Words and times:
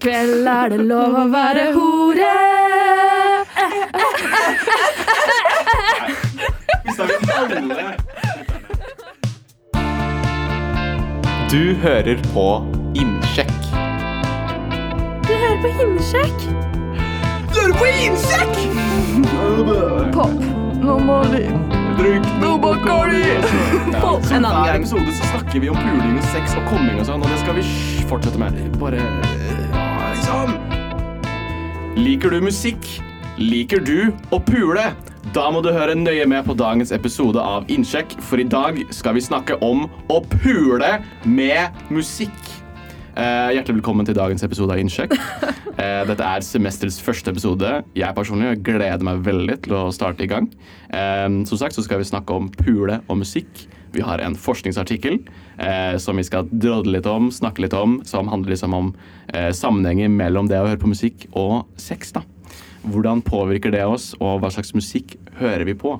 kveld 0.00 0.48
er 0.48 0.72
det 0.72 0.80
lov 0.88 1.14
å 1.16 1.26
være 1.32 1.70
hore. 1.76 2.32
Du 11.50 11.74
hører 11.82 12.18
på 12.34 12.46
Innsjekk. 12.98 13.68
Du 15.26 15.32
hører 15.32 15.58
på 15.62 15.70
Innsjekk. 15.84 16.46
Du 17.54 17.60
hører 17.60 17.76
på 17.80 17.86
Innsjekk! 18.06 18.54
Pop. 20.14 20.36
Nå 20.82 20.98
må 21.02 21.22
vi 21.32 21.46
Drikk 21.96 22.26
noe 22.42 22.58
Bacardi. 22.60 23.22
Pop. 24.02 24.26
En 24.28 24.44
annen 24.44 24.50
Hver 24.50 24.72
gang. 24.72 24.82
episode 24.82 25.14
så 25.16 25.30
snakker 25.32 25.60
vi 25.64 25.70
om 25.72 25.78
puling, 25.80 26.18
sex 26.34 26.56
og 26.58 26.66
komming 26.68 27.00
og 27.00 27.06
sånn, 27.08 27.24
og 27.24 27.32
det 27.32 27.38
skal 27.40 27.56
vi 27.56 27.64
fortsette 28.10 28.40
med. 28.42 28.58
Bare 28.82 29.00
liksom. 30.36 31.96
Liker 31.96 32.30
du 32.30 32.40
musikk? 32.44 32.86
Liker 33.38 33.80
du 33.80 34.12
å 34.32 34.40
pule? 34.40 34.92
Da 35.34 35.48
må 35.52 35.60
du 35.64 35.72
høre 35.74 35.96
nøye 35.96 36.26
med 36.28 36.44
på 36.46 36.54
dagens 36.56 36.92
episode 36.94 37.40
av 37.40 37.66
Innsjekk, 37.72 38.16
for 38.24 38.40
i 38.40 38.46
dag 38.48 38.78
skal 38.94 39.16
vi 39.16 39.24
snakke 39.24 39.58
om 39.64 39.86
å 40.12 40.20
pule 40.38 41.00
med 41.24 41.76
musikk. 41.92 42.36
Eh, 43.16 43.56
hjertelig 43.56 43.80
velkommen 43.80 44.06
til 44.06 44.16
dagens 44.16 44.44
episode 44.44 44.76
av 44.76 44.82
Innsjekk. 44.82 45.16
Eh, 45.76 46.06
dette 46.08 46.24
er 46.24 46.40
semesterets 46.40 46.96
første 47.04 47.28
episode. 47.34 47.68
Jeg 47.92 48.16
personlig 48.16 48.62
gleder 48.64 49.02
meg 49.04 49.18
veldig 49.26 49.58
til 49.66 49.74
å 49.76 49.82
starte 49.92 50.24
i 50.24 50.28
gang. 50.30 50.46
Eh, 50.88 51.26
som 51.44 51.60
sagt 51.60 51.76
så 51.76 51.84
skal 51.84 52.00
vi 52.00 52.06
snakke 52.08 52.32
om 52.32 52.48
pule 52.48 52.96
og 53.04 53.18
musikk. 53.20 53.66
Vi 53.94 54.04
har 54.04 54.22
en 54.22 54.36
forskningsartikkel 54.38 55.18
eh, 55.58 55.96
som 56.02 56.18
vi 56.18 56.24
skal 56.26 56.48
drodle 56.50 56.98
litt 56.98 57.08
om, 57.10 57.30
snakke 57.32 57.64
litt 57.64 57.76
om, 57.76 58.00
som 58.04 58.28
handler 58.32 58.54
liksom 58.54 58.74
om 58.76 58.94
eh, 59.32 59.50
sammenhenger 59.56 60.10
mellom 60.12 60.50
det 60.50 60.60
å 60.60 60.66
høre 60.68 60.80
på 60.82 60.90
musikk 60.92 61.28
og 61.32 61.64
sex. 61.80 62.14
da. 62.16 62.24
Hvordan 62.86 63.22
påvirker 63.26 63.72
det 63.74 63.84
oss, 63.86 64.12
og 64.20 64.42
hva 64.42 64.50
slags 64.54 64.74
musikk 64.76 65.16
hører 65.40 65.66
vi 65.66 65.74
på? 65.78 65.96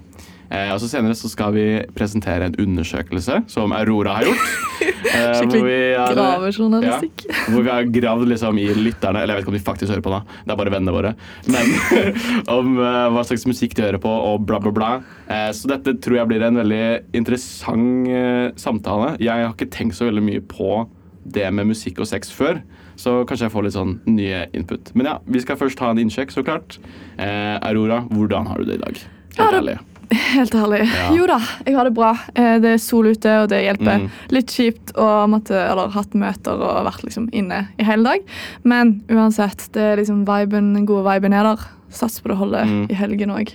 Eh, 0.51 0.71
og 0.75 0.79
så 0.83 0.89
Senere 0.91 1.17
så 1.19 1.29
skal 1.33 1.53
vi 1.57 1.65
presentere 1.97 2.47
en 2.47 2.55
undersøkelse 2.63 3.41
som 3.51 3.73
Aurora 3.75 4.15
har 4.19 4.29
gjort. 4.29 4.45
eh, 4.83 5.33
Skikkelig 5.41 5.61
hvor 5.61 5.67
vi 5.69 5.79
har- 5.97 6.15
gravejournalistikk. 6.15 7.25
Ja, 7.27 7.41
hvor 7.55 7.65
vi 7.67 7.73
har 7.75 7.89
gravd 7.97 8.29
liksom 8.31 8.61
i 8.63 8.67
lytterne 8.79 9.23
Eller 9.23 9.35
jeg 9.35 9.41
vet 9.41 9.47
ikke 9.47 9.55
om 9.55 9.59
de 9.59 9.65
faktisk 9.71 9.93
hører 9.95 10.05
på, 10.07 10.13
da. 10.15 10.21
Det 10.47 10.55
er 10.55 10.61
bare 10.63 10.75
vennene 10.77 10.95
våre. 10.95 11.15
Men 11.51 11.73
om 12.59 12.77
eh, 12.79 13.09
hva 13.17 13.25
slags 13.27 13.47
musikk 13.51 13.75
de 13.79 13.87
hører 13.89 14.03
på, 14.03 14.13
og 14.31 14.47
bla, 14.47 14.61
bla, 14.63 14.75
bla. 14.77 14.93
Eh, 15.27 15.51
så 15.57 15.71
dette 15.73 15.97
tror 16.05 16.21
jeg 16.21 16.31
blir 16.31 16.47
en 16.47 16.61
veldig 16.63 16.83
interessant 17.19 18.09
eh, 18.13 18.49
samtale. 18.61 19.17
Jeg 19.23 19.47
har 19.47 19.55
ikke 19.55 19.71
tenkt 19.75 19.99
så 19.99 20.09
veldig 20.11 20.25
mye 20.27 20.45
på 20.47 20.85
det 21.27 21.49
med 21.51 21.67
musikk 21.73 21.99
og 21.99 22.07
sex 22.07 22.31
før. 22.31 22.61
Så 22.97 23.19
kanskje 23.29 23.49
jeg 23.49 23.53
får 23.53 23.67
litt 23.67 23.75
sånn 23.75 23.97
nye 24.09 24.45
input. 24.57 24.93
Men 24.97 25.11
ja, 25.11 25.17
vi 25.29 25.43
skal 25.43 25.59
først 25.61 25.81
ha 25.85 25.91
en 25.93 25.99
innsjekk, 26.01 26.31
så 26.33 26.45
klart. 26.47 26.79
Eh, 27.19 27.57
Aurora, 27.67 27.99
hvordan 28.09 28.47
har 28.49 28.63
du 28.63 28.71
det 28.71 28.79
i 28.79 28.85
dag? 28.87 29.03
Helt 29.37 29.59
ærlig. 29.59 29.75
Helt 30.37 30.55
ærlig. 30.55 30.83
Ja. 30.87 31.07
Jo 31.17 31.27
da, 31.27 31.39
jeg 31.67 31.75
har 31.77 31.89
det 31.89 31.95
bra. 31.97 32.13
Eh, 32.35 32.59
Det 32.63 32.73
er 32.77 32.83
sol 32.83 33.07
ute, 33.11 33.33
og 33.43 33.49
det 33.51 33.63
hjelper. 33.65 34.05
Mm. 34.05 34.11
Litt 34.37 34.53
kjipt 34.55 34.93
å 34.95 35.07
måtte, 35.31 35.57
eller 35.59 35.91
hatt 35.95 36.15
møter 36.15 36.55
og 36.63 36.85
vært 36.87 37.03
liksom 37.09 37.29
inne 37.35 37.65
i 37.79 37.87
hele 37.89 38.05
dag. 38.07 38.27
Men 38.65 39.01
uansett, 39.11 39.69
det 39.75 39.83
er 39.83 39.97
liksom 40.03 40.25
viben, 40.29 40.73
den 40.77 40.87
gode 40.87 41.05
viben 41.09 41.33
er 41.35 41.43
der. 41.51 41.65
Sats 41.91 42.21
på 42.21 42.29
det 42.33 42.37
holdet 42.39 42.67
Mm. 42.67 42.87
i 42.91 42.95
helgen 42.95 43.31
òg. 43.31 43.55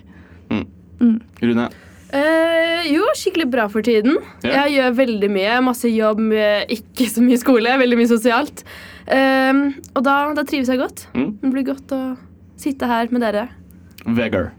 Rune? 1.42 1.70
Eh, 2.14 2.84
jo, 2.92 3.06
skikkelig 3.16 3.48
bra 3.50 3.68
for 3.72 3.82
tiden. 3.82 4.18
Yeah. 4.44 4.68
Jeg 4.68 4.76
gjør 4.78 4.96
veldig 5.00 5.30
mye. 5.32 5.54
Masse 5.64 5.90
jobb, 5.90 6.20
ikke 6.70 7.08
så 7.10 7.24
mye 7.24 7.40
skole. 7.40 7.72
Veldig 7.80 7.98
mye 7.98 8.10
sosialt. 8.12 8.64
Eh, 9.08 9.62
og 9.96 10.04
da, 10.04 10.18
da 10.36 10.44
trives 10.44 10.68
jeg 10.70 10.82
godt. 10.82 11.06
Mm. 11.16 11.30
Det 11.42 11.52
blir 11.56 11.66
godt 11.72 11.96
å 11.96 12.02
sitte 12.62 12.86
her 12.92 13.08
med 13.12 13.24
dere. 13.24 13.48
Vegard? 14.06 14.52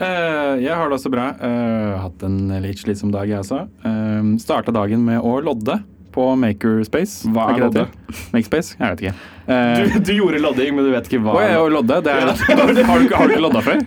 Eh, 0.00 0.54
jeg 0.64 0.72
har 0.72 0.88
det 0.88 0.96
også 0.96 1.10
bra. 1.12 1.26
Uh, 1.36 1.98
hatt 2.06 2.22
en 2.24 2.38
litt 2.64 2.80
slitsom 2.80 3.10
dag, 3.12 3.28
jeg 3.28 3.42
også. 3.42 3.66
Uh, 3.84 4.30
Starta 4.40 4.72
dagen 4.72 5.02
med 5.04 5.20
å 5.20 5.34
lodde 5.44 5.76
på 6.14 6.24
Makerspace. 6.40 7.28
Hva 7.30 7.50
er 7.52 7.58
det 7.58 7.66
lodde? 7.68 7.84
det? 7.86 8.18
Makespace? 8.34 8.74
Jeg 8.80 8.96
vet 8.96 9.04
ikke. 9.04 9.14
Uh, 9.46 9.76
Du, 9.84 9.98
du 10.08 10.12
gjorde 10.16 10.40
lodding, 10.42 10.74
men 10.78 10.88
du 10.88 10.92
vet 10.94 11.10
ikke 11.10 11.20
hva 11.26 11.36
Å, 11.36 11.42
jeg 11.44 11.72
lodde, 11.76 12.00
det 12.06 12.14
er, 12.16 12.30
har, 12.32 12.72
du, 12.72 12.80
ikke- 12.80 13.16
har 13.20 13.28
du 13.28 13.34
ikke 13.36 13.44
lodda 13.44 13.62
før? 13.68 13.82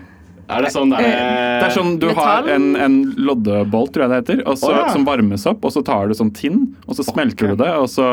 Er 0.53 0.65
det 0.65 0.69
sånn 0.75 0.89
der, 0.91 1.05
Det 1.07 1.67
er 1.69 1.71
sånn 1.71 1.93
Du 2.01 2.09
har 2.17 2.47
en, 2.51 2.65
en 2.75 2.95
loddebolt, 3.15 3.93
tror 3.95 4.03
jeg 4.03 4.11
det 4.11 4.17
heter, 4.19 4.41
og 4.43 4.57
så, 4.59 4.69
Å, 4.73 4.81
ja. 4.83 4.89
som 4.91 5.05
varmes 5.07 5.45
opp, 5.49 5.63
og 5.65 5.71
så 5.71 5.81
tar 5.87 6.11
du 6.11 6.17
sånn 6.19 6.33
tinn, 6.35 6.59
og 6.83 6.97
så 6.99 7.05
smelter 7.07 7.53
du 7.53 7.61
det, 7.63 7.69
og 7.79 7.87
så 7.89 8.09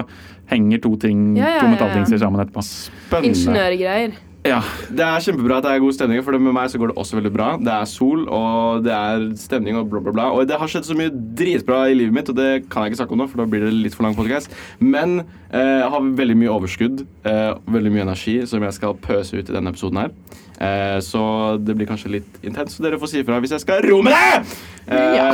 henger 0.51 0.81
to 0.87 0.95
ting, 1.03 1.35
Ja, 1.37 1.43
ja, 1.43 1.55
ja, 1.59 1.65
to 1.67 1.73
metalltingser 1.75 2.23
sammen 2.23 2.45
etterpå. 2.45 2.63
Spennende. 2.65 3.35
Ingeniørgreier. 3.35 4.15
Ja. 4.47 4.63
Det 4.89 5.05
er 5.05 5.21
kjempebra 5.21 5.59
at 5.61 5.67
det 5.67 5.73
er 5.75 5.83
god 5.83 5.93
stemning, 5.93 6.23
for 6.25 6.33
det 6.33 6.41
med 6.41 6.55
meg 6.57 6.71
så 6.73 6.79
går 6.81 6.93
det 6.93 6.97
også 7.03 7.19
veldig 7.19 7.33
bra. 7.35 7.49
Det 7.61 7.73
er 7.75 7.89
sol, 7.91 8.23
og 8.33 8.85
det 8.87 8.95
er 8.97 9.27
stemning 9.37 9.77
og 9.77 9.91
bla, 9.93 10.01
bla, 10.07 10.15
bla. 10.17 10.29
Og 10.33 10.47
det 10.49 10.57
har 10.61 10.71
skjedd 10.71 10.87
så 10.89 10.97
mye 10.97 11.13
dritbra 11.13 11.83
i 11.91 11.97
livet 11.99 12.17
mitt, 12.17 12.31
og 12.33 12.39
det 12.39 12.49
kan 12.73 12.87
jeg 12.87 12.95
ikke 12.95 13.03
snakke 13.03 13.17
om 13.17 13.21
nå, 13.21 13.29
for 13.29 13.43
da 13.43 13.49
blir 13.53 13.67
det 13.67 13.75
litt 13.77 13.97
for 13.97 14.07
lang 14.07 14.17
podcast. 14.17 14.53
Men 14.81 15.19
eh, 15.53 15.83
jeg 15.83 15.91
har 15.93 16.09
veldig 16.23 16.39
mye 16.41 16.55
overskudd, 16.55 17.05
eh, 17.29 17.51
veldig 17.77 17.93
mye 17.99 18.07
energi, 18.09 18.39
som 18.49 18.65
jeg 18.65 18.79
skal 18.79 18.97
pøse 19.05 19.37
ut 19.37 19.45
i 19.53 19.59
denne 19.59 19.75
episoden 19.75 20.01
her. 20.07 20.17
Eh, 20.61 20.97
så 21.05 21.23
det 21.61 21.77
blir 21.77 21.89
kanskje 21.89 22.15
litt 22.17 22.41
intens, 22.45 22.79
så 22.79 22.85
dere 22.85 22.99
får 23.01 23.13
si 23.13 23.21
ifra 23.23 23.39
hvis 23.45 23.55
jeg 23.59 23.65
skal 23.67 23.85
roe 23.89 24.05
med 24.09 24.17
det! 24.17 24.57
Eh, 24.89 25.15
Ja. 25.21 25.29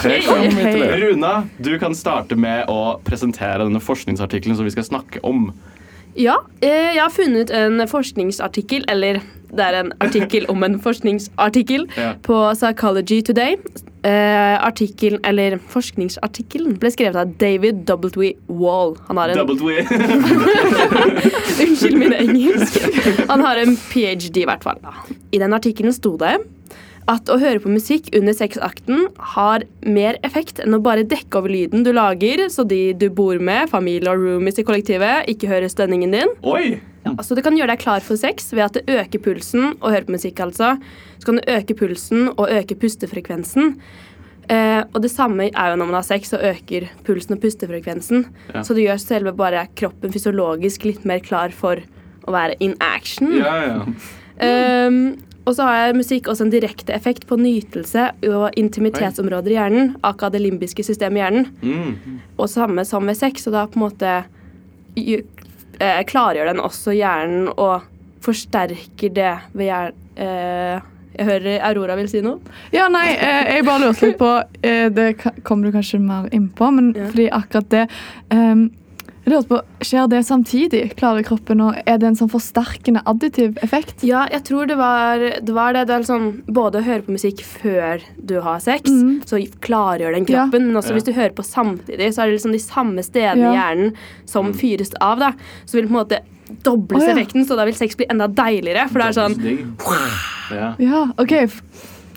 Til. 0.00 0.88
Runa, 1.04 1.34
du 1.60 1.74
kan 1.80 1.92
starte 1.96 2.40
med 2.40 2.72
å 2.72 2.96
presentere 3.04 3.68
denne 3.68 3.84
forskningsartikkelen 3.84 4.56
som 4.56 4.64
vi 4.68 4.72
skal 4.74 4.88
snakke 4.88 5.20
om. 5.28 5.50
Ja, 6.16 6.36
eh, 6.62 6.94
jeg 6.94 7.00
har 7.02 7.10
funnet 7.10 7.50
en 7.50 7.80
forskningsartikkel, 7.90 8.84
eller 8.88 9.20
det 9.54 9.62
er 9.64 9.80
en 9.80 9.92
artikkel 10.02 10.46
om 10.50 10.62
en 10.66 10.78
forskningsartikkel, 10.82 11.88
Ja. 11.98 12.12
på 12.22 12.38
Psychology 12.54 13.20
Today. 13.26 13.56
Eh, 14.04 14.56
artikkelen, 14.60 15.18
eller 15.24 15.56
forskningsartikkelen, 15.72 16.74
ble 16.78 16.90
skrevet 16.92 17.16
av 17.16 17.30
David 17.40 17.86
W. 17.88 18.34
Wall. 18.52 18.96
Han 19.08 19.16
har 19.16 19.28
en 19.32 19.38
Unnskyld 21.64 21.96
min 21.98 22.12
engelsk. 22.12 22.78
Han 23.30 23.40
har 23.40 23.56
en 23.62 23.76
ph.d. 23.76 24.42
i 24.42 24.44
hvert 24.48 24.62
fall. 24.66 24.78
I 25.32 25.38
den 25.40 25.52
artikkelen 25.56 25.92
sto 25.96 26.16
det 26.20 26.34
at 27.10 27.28
å 27.28 27.36
høre 27.40 27.60
på 27.60 27.72
musikk 27.72 28.08
under 28.16 28.32
sexakten 28.36 29.08
har 29.34 29.66
mer 29.84 30.16
effekt 30.24 30.62
enn 30.62 30.76
å 30.76 30.80
bare 30.84 31.04
dekke 31.04 31.40
over 31.40 31.52
lyden 31.52 31.84
du 31.84 31.92
lager, 31.92 32.46
så 32.52 32.64
de 32.68 32.94
du 32.96 33.10
bor 33.12 33.36
med, 33.36 33.68
familie 33.72 34.12
og 34.12 34.22
roomies 34.22 34.60
i 34.60 34.64
kollektivet, 34.64 35.28
ikke 35.28 35.50
hører 35.50 35.72
stønningen 35.72 36.16
din. 36.16 36.34
Oi! 36.48 36.80
Så 37.20 37.36
det 37.36 37.44
kan 37.44 37.56
gjøre 37.56 37.74
deg 37.74 37.82
klar 37.82 38.00
for 38.04 38.16
sex 38.16 38.48
ved 38.54 38.64
at 38.64 38.78
det 38.78 38.88
øker 38.88 39.20
pulsen 39.26 39.74
og 39.74 39.90
høre 39.90 40.06
på 40.06 40.14
musikk, 40.16 40.40
altså. 40.40 40.72
Så 41.20 41.28
kan 41.28 41.40
det 41.40 41.52
øke 41.52 41.76
pulsen 41.76 42.30
og 42.32 42.48
øke 42.48 42.78
pustefrekvensen. 42.80 43.74
Eh, 44.48 44.80
og 44.92 45.00
det 45.04 45.10
samme 45.12 45.50
er 45.50 45.72
jo 45.72 45.76
når 45.80 45.90
man 45.90 45.98
har 45.98 46.06
sex, 46.06 46.32
så 46.32 46.40
øker 46.40 46.88
pulsen 47.04 47.36
og 47.36 47.42
pustefrekvensen. 47.44 48.24
Ja. 48.54 48.64
Så 48.64 48.76
det 48.76 48.86
gjør 48.86 49.00
selve 49.02 49.34
bare 49.36 49.66
kroppen 49.76 50.12
fysiologisk 50.12 50.88
litt 50.88 51.04
mer 51.08 51.20
klar 51.24 51.52
for 51.52 51.84
å 52.24 52.34
være 52.34 52.56
in 52.64 52.76
action. 52.80 53.36
Ja, 53.36 53.54
ja. 53.68 53.78
Ehm, 54.44 55.16
og 55.44 55.54
så 55.56 55.66
har 55.68 55.92
musikk 55.96 56.28
også 56.32 56.46
en 56.46 56.52
direkte 56.54 56.94
effekt 56.96 57.26
på 57.28 57.36
nytelse 57.36 58.06
og 58.30 58.56
intimitetsområder 58.56 59.52
i 59.52 59.58
hjernen. 59.58 59.90
Aka 60.02 60.30
det 60.32 60.40
limbiske 60.40 60.84
systemet 60.86 61.20
i 61.20 61.22
hjernen. 61.24 61.50
Mm. 61.60 62.20
Og 62.38 62.48
samme 62.48 62.84
som 62.88 63.04
med 63.04 63.18
sex, 63.18 63.44
og 63.48 63.52
da 63.56 63.66
på 63.68 63.76
en 63.78 63.84
måte 63.84 64.14
eh, 64.96 66.00
klargjør 66.08 66.50
den 66.52 66.62
også 66.64 66.94
hjernen 66.96 67.50
og 67.54 67.84
forsterker 68.24 69.12
det 69.14 69.32
ved 69.52 69.68
hjernen 69.68 70.02
eh, 70.16 70.90
Jeg 71.14 71.26
hører 71.28 71.60
Aurora 71.68 71.94
vil 71.94 72.08
si 72.10 72.18
noe. 72.24 72.40
Ja, 72.74 72.88
nei, 72.90 73.12
eh, 73.14 73.52
jeg 73.54 73.66
bare 73.68 73.84
lurte 73.84 74.08
litt 74.08 74.16
på 74.18 74.30
eh, 74.66 74.88
Det 74.90 75.12
kommer 75.46 75.68
du 75.68 75.76
kanskje 75.76 76.00
mer 76.02 76.26
inn 76.34 76.48
på, 76.58 76.70
men 76.74 76.88
Ja. 76.96 77.10
fordi 77.12 77.28
akkurat 77.30 77.68
det 77.70 77.84
ehm, 78.34 78.64
Jeg 79.24 79.32
lurte 79.32 79.48
på, 79.48 79.58
Skjer 79.84 80.08
det 80.12 80.20
samtidig? 80.28 80.82
Klarer 80.98 81.24
kroppen 81.24 81.62
å 81.64 81.70
Er 81.74 81.98
det 82.00 82.10
en 82.10 82.18
sånn 82.18 82.30
forsterkende 82.32 83.00
additiv 83.08 83.56
effekt? 83.64 84.04
Ja, 84.04 84.26
jeg 84.32 84.44
tror 84.44 84.68
det 84.68 84.76
var 84.76 85.18
det. 85.22 85.54
Var 85.54 85.72
det. 85.76 85.86
det 85.88 85.96
er 85.96 86.06
sånn, 86.08 86.42
både 86.46 86.80
å 86.80 86.84
høre 86.84 87.06
på 87.06 87.14
musikk 87.16 87.40
før 87.44 88.04
du 88.20 88.36
har 88.44 88.60
sex, 88.60 88.90
mm. 88.90 89.24
så 89.28 89.40
klargjør 89.64 90.14
den 90.18 90.26
Ja. 90.28 90.44
kroppen. 90.44 90.68
Men 90.68 90.76
også 90.76 90.92
Ja. 90.92 90.96
hvis 90.98 91.08
du 91.08 91.12
hører 91.12 91.34
på 91.34 91.44
samtidig, 91.44 92.12
så 92.12 92.22
er 92.22 92.26
det 92.26 92.36
liksom 92.40 92.52
de 92.52 92.58
samme 92.58 93.02
stedene 93.02 93.40
Ja. 93.40 93.52
i 93.52 93.56
hjernen 93.56 93.92
som 94.26 94.52
fyres 94.52 94.92
av. 95.00 95.18
da. 95.18 95.32
Så 95.66 95.72
vil 95.80 95.88
på 95.88 95.96
en 95.96 96.04
måte 96.04 96.20
dobles 96.62 97.02
oh, 97.02 97.08
ja. 97.08 97.14
effekten, 97.14 97.46
så 97.46 97.56
da 97.56 97.64
vil 97.64 97.74
sex 97.74 97.96
bli 97.96 98.06
enda 98.10 98.28
deiligere. 98.28 98.88
For 98.90 98.98
det 98.98 99.08
er 99.08 99.20
sånn 99.20 99.76
Ja. 100.50 100.74
Ja, 100.78 101.02
OK. 101.18 101.20
okay. 101.20 101.46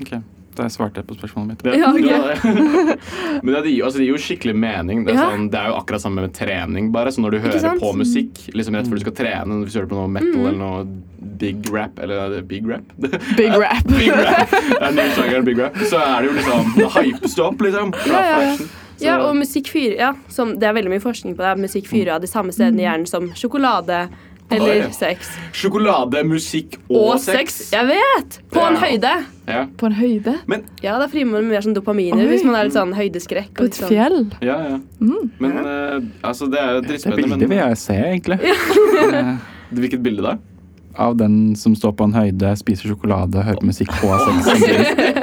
Ok, 0.01 0.21
Da 0.57 0.65
svarte 0.74 1.01
jeg 1.04 1.06
på 1.07 1.15
spørsmålet 1.18 1.48
mitt. 1.51 1.63
Det, 1.63 1.75
Ja, 1.81 1.92
okay. 1.94 2.01
det- 2.01 3.44
Men 3.44 3.54
det 3.54 3.71
gir, 3.71 3.83
altså, 3.86 3.98
det 4.01 4.07
gir 4.07 4.15
jo 4.15 4.21
skikkelig 4.24 4.56
mening. 4.57 5.04
Det 5.06 5.13
er, 5.13 5.19
Ja. 5.19 5.27
sånn, 5.31 5.50
det 5.54 5.59
er 5.59 5.68
jo 5.69 5.75
akkurat 5.77 6.01
samme 6.01 6.21
med 6.25 6.33
trening. 6.33 6.92
bare 6.92 7.12
Så 7.13 7.21
Når 7.21 7.31
du 7.31 7.39
hører 7.39 7.80
på 7.80 7.94
musikk 7.95 8.33
liksom 8.54 8.75
rett 8.75 8.88
før 8.89 8.98
du 8.98 9.06
skal 9.06 9.13
trene, 9.13 9.62
hvis 9.63 9.74
du 9.74 9.80
hører 9.80 9.89
på 9.92 10.00
noe 10.01 10.07
metal 10.09 10.33
Mm. 10.33 10.48
eller 10.48 10.57
noe 10.57 10.88
big 11.38 11.69
rap 11.71 12.00
Eller 12.00 12.15
er 12.25 12.30
det 12.36 12.48
big 12.48 12.68
rap? 12.68 12.83
Big 13.38 13.51
rap. 13.54 13.83
big 14.00 14.09
rap. 14.12 14.50
Det 14.50 15.38
er 15.38 15.42
big 15.44 15.57
rap. 15.59 15.75
Så 15.75 15.98
er 16.01 16.21
det 16.21 16.31
jo 16.31 16.36
liksom 16.39 16.92
hypes 16.98 17.39
opp, 17.39 17.57
liksom. 17.62 17.94
Ja, 18.07 18.19
ja, 18.21 18.42
ja. 18.42 18.56
Så- 18.57 18.68
Ja, 19.00 19.18
og 19.30 19.36
musikk 19.38 19.68
fyrer 19.69 19.95
ja, 20.00 20.13
som, 20.27 20.56
Det 20.57 20.63
er 20.63 20.74
veldig 20.74 20.89
mye 20.89 21.00
forskning 21.03 21.36
på 21.38 21.44
det. 21.45 21.62
Musikk 21.62 21.86
fyrer 21.86 22.15
av 22.15 22.21
de 22.21 22.27
samme 22.27 22.50
stedene 22.51 22.80
i 22.81 22.86
hjernen 22.88 23.06
som 23.07 23.30
sjokolade 23.30 24.07
Eller 24.49 24.89
sex. 24.95 25.29
Sjokolade, 25.55 26.21
musikk 26.27 26.77
og, 26.88 26.95
Og 27.01 27.19
sex. 27.19 27.57
Jeg 27.73 27.88
vet! 27.89 28.38
På 28.53 28.63
en 28.63 28.77
høyde. 28.79 29.11
Ja. 29.47 29.65
På 29.79 29.89
en 29.89 29.95
høyde? 29.97 30.38
Ja, 30.83 30.95
da 31.01 31.07
frimer 31.11 31.41
man 31.41 31.49
mer 31.51 31.65
sånn 31.65 31.75
dopaminer 31.75 32.23
Oi. 32.23 32.29
hvis 32.31 32.45
man 32.47 32.55
er 32.55 32.69
litt 32.69 32.77
sånn 32.77 32.94
høydeskrekk. 32.95 33.51
På 33.59 33.67
et 33.67 33.75
sånn- 33.79 33.91
fjell? 33.91 34.19
ja, 34.39 34.57
ja. 34.71 34.77
Mm. 35.03 35.31
Men 35.44 35.57
uh, 35.63 35.97
altså, 36.23 36.47
det 36.51 36.61
er 36.63 36.77
jo 36.77 36.81
Det 36.88 36.99
bildet 37.15 37.39
vil 37.44 37.49
Men 37.51 37.57
jeg 37.59 37.81
se, 37.83 37.97
egentlig. 38.11 38.39
Eh, 38.44 39.33
hvilket 39.77 40.03
bilde 40.03 40.23
da? 40.23 40.38
Av 40.97 41.13
den 41.19 41.55
som 41.59 41.75
står 41.77 41.91
på 41.93 42.07
en 42.07 42.15
høyde, 42.15 42.55
spiser 42.57 42.89
sjokolade, 42.89 43.43
hører 43.45 43.59
på 43.61 43.67
musikk 43.69 43.91
og 44.00 44.15
har 44.15 44.23
sex. 44.47 45.13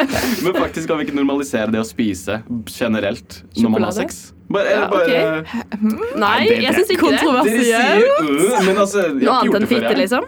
Men 0.44 0.56
faktisk 0.60 0.88
kan 0.90 1.00
vi 1.00 1.06
ikke 1.08 1.16
normalisere 1.16 1.72
det 1.72 1.80
å 1.80 1.86
spise 1.88 2.40
generelt 2.70 3.42
når 3.56 3.72
man 3.74 3.86
har 3.88 3.94
sex? 3.96 4.34
Bare, 4.52 4.70
Ja, 4.70 4.88
bare, 4.88 5.02
okay. 5.02 5.42
Nei, 5.80 6.18
Nei, 6.20 6.48
det- 6.48 6.62
jeg 6.62 6.74
syns 6.74 6.90
ikke 6.94 7.10
det. 7.14 7.20
Sier 7.64 8.02
uh, 8.04 8.64
men 8.66 8.76
altså 8.76 8.98
jeg 9.06 9.14
Noe 9.24 9.38
annet 9.40 9.54
enn 9.60 9.68
fitte, 9.70 9.94
liksom. 9.98 10.26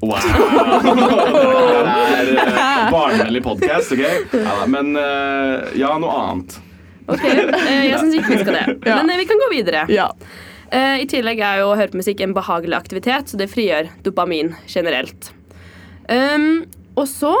Wow! 0.00 0.16
Det 1.80 1.98
er 2.16 2.30
uh, 2.40 2.90
barnevennlig 2.94 3.42
podkast, 3.44 3.92
OK? 3.92 4.00
Ja, 4.32 4.54
men 4.66 4.94
eh, 4.96 5.74
ja, 5.76 5.90
noe 6.00 6.14
annet. 6.22 6.56
Ok, 7.10 7.24
Jeg 7.26 7.98
syns 8.00 8.16
ikke 8.16 8.32
vi 8.32 8.38
skal 8.40 8.56
det. 8.56 8.66
Men 8.96 9.12
vi 9.18 9.26
kan 9.28 9.40
gå 9.42 9.48
videre. 9.52 9.84
Ja. 9.92 10.08
I 10.70 11.04
tillegg 11.10 11.40
er 11.42 11.58
jo 11.58 11.72
å 11.72 11.76
høre 11.76 11.90
på 11.90 11.98
musikk 11.98 12.20
en 12.22 12.32
behagelig 12.36 12.76
aktivitet, 12.78 13.32
så 13.32 13.36
det 13.40 13.48
frigjør 13.50 13.88
dopamin 14.06 14.52
generelt. 14.70 15.32
Um, 16.06 16.62
og 16.94 17.08
så 17.10 17.34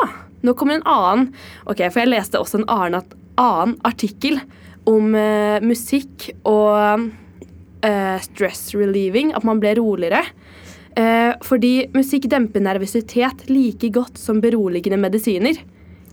Nå 0.46 0.54
kommer 0.56 0.78
en 0.78 0.86
annen 0.88 1.30
Ok, 1.68 1.82
for 1.90 2.02
jeg 2.02 2.12
leste 2.12 2.40
også 2.40 2.62
en 2.62 2.68
annen, 2.72 3.16
annen 3.40 3.76
artikkel 3.86 4.40
om 4.88 5.12
uh, 5.14 5.60
musikk 5.62 6.30
og 6.48 7.10
uh, 7.84 8.16
stress 8.24 8.70
relieving, 8.74 9.34
at 9.36 9.44
man 9.46 9.60
ble 9.60 9.74
roligere. 9.78 10.22
Uh, 10.96 11.36
fordi 11.46 11.90
musikk 11.94 12.30
demper 12.32 12.64
nervøsitet 12.64 13.44
like 13.52 13.92
godt 13.94 14.18
som 14.18 14.40
beroligende 14.42 14.98
medisiner. 15.00 15.60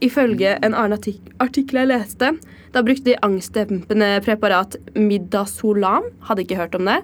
Ifølge 0.03 0.57
en 0.59 0.75
annen 0.75 0.97
artik 0.99 1.31
artikkel 1.41 1.81
jeg 1.81 1.89
leste, 1.89 2.35
da 2.75 2.83
brukte 2.85 3.09
de 3.09 3.17
angstdempende 3.25 4.11
preparat 4.25 4.77
Midazolam. 4.93 6.11
Hadde 6.27 6.43
ikke 6.43 6.59
hørt 6.59 6.77
om 6.77 6.85
det. 6.85 6.99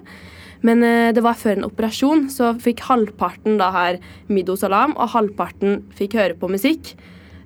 Men 0.62 0.84
eh, 0.86 1.10
det 1.16 1.24
var 1.24 1.38
før 1.40 1.58
en 1.58 1.68
operasjon, 1.68 2.28
så 2.32 2.54
fikk 2.62 2.84
halvparten 2.88 3.58
da 3.60 3.70
her 3.74 4.00
middosalam, 4.30 4.94
og 4.96 5.12
halvparten 5.16 5.82
fikk 5.98 6.18
høre 6.20 6.38
på 6.38 6.50
musikk. 6.52 6.94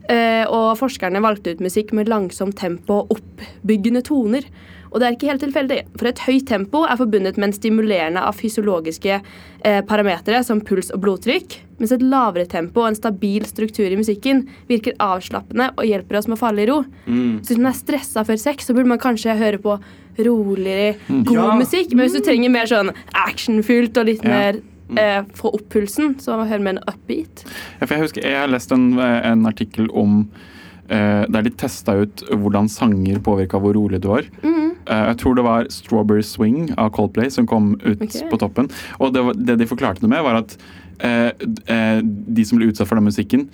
Eh, 0.09 0.45
og 0.49 0.79
forskerne 0.81 1.21
valgte 1.25 1.53
ut 1.53 1.65
musikk 1.65 1.93
med 1.97 2.09
langsomt 2.09 2.57
tempo 2.61 3.03
og 3.03 3.19
oppbyggende 3.19 4.05
toner. 4.07 4.47
Og 4.93 5.01
det 5.01 5.07
er 5.09 5.17
ikke 5.17 5.29
helt 5.31 5.43
tilfeldig, 5.45 5.79
for 5.99 6.09
et 6.11 6.19
høyt 6.27 6.47
tempo 6.49 6.85
er 6.89 6.97
forbundet 7.01 7.37
med 7.37 7.49
en 7.51 7.57
stimulerende 7.57 8.23
av 8.25 8.37
fysiologiske 8.39 9.19
eh, 9.21 9.81
parametere 9.89 10.43
som 10.45 10.61
puls 10.65 10.91
og 10.95 11.01
blodtrykk, 11.05 11.59
mens 11.79 11.93
et 11.95 12.03
lavere 12.03 12.47
tempo 12.51 12.81
og 12.83 12.89
en 12.91 12.99
stabil 12.99 13.45
struktur 13.47 13.87
i 13.87 13.99
musikken 14.01 14.47
virker 14.69 14.97
avslappende 14.99 15.71
og 15.77 15.85
hjelper 15.87 16.19
oss 16.19 16.27
med 16.29 16.39
å 16.39 16.41
falle 16.41 16.65
i 16.65 16.67
ro. 16.71 16.81
Mm. 17.07 17.39
Så 17.45 17.53
hvis 17.55 17.61
man 17.63 17.71
er 17.73 17.79
stressa 17.79 18.25
før 18.27 18.41
sex, 18.41 18.67
så 18.67 18.75
burde 18.75 18.89
man 18.91 18.99
kanskje 19.03 19.37
høre 19.39 19.61
på 19.63 19.77
roligere, 20.19 20.97
god 21.09 21.33
Ja. 21.37 21.55
musikk. 21.55 21.93
Men 21.95 22.09
hvis 22.09 22.17
du 22.19 22.25
trenger 22.27 22.51
mer 22.51 22.67
sånn 22.67 22.91
actionfylt 23.15 23.97
og 24.01 24.07
litt 24.07 24.25
Ja. 24.25 24.29
mer 24.31 24.61
eh, 24.97 25.23
få 25.35 25.53
opp 25.55 25.69
pulsen, 25.69 26.15
så 26.19 26.39
hør 26.49 26.59
mer 26.65 26.71
en 26.79 26.79
upbeat. 26.89 27.45
Ja, 27.81 27.87
for 27.87 27.95
jeg 27.95 28.03
husker 28.07 28.23
jeg 28.25 28.35
har 28.41 28.49
lest 28.49 28.73
en, 28.73 28.99
en 28.99 29.45
artikkel 29.47 29.89
om 29.93 30.31
eh, 30.89 31.27
der 31.29 31.43
de 31.43 31.51
testa 31.51 31.93
ut 32.01 32.25
hvordan 32.33 32.69
sanger 32.73 33.21
påvirka 33.21 33.61
hvor 33.61 33.75
rolig 33.77 34.01
du 34.01 34.09
var. 34.09 34.25
Mm. 34.43 34.68
Eh, 34.89 35.07
jeg 35.11 35.19
tror 35.19 35.35
det 35.35 35.45
var 35.45 35.65
'Strawberry 35.69 36.23
Swing' 36.23 36.75
av 36.79 36.91
Coldplay 36.91 37.31
som 37.31 37.47
kom 37.47 37.75
ut 37.85 38.03
okay. 38.03 38.29
på 38.31 38.39
toppen. 38.39 38.71
Og 38.99 39.15
det, 39.15 39.23
var, 39.23 39.35
det 39.35 39.59
de 39.59 39.67
forklarte 39.67 40.01
det 40.01 40.09
med, 40.09 40.23
var 40.23 40.41
at 40.43 40.57
eh, 41.01 41.33
eh, 41.69 42.01
de 42.03 42.45
som 42.45 42.59
ble 42.59 42.71
utsatt 42.73 42.89
for 42.89 42.97
den 42.97 43.05
musikken, 43.05 43.49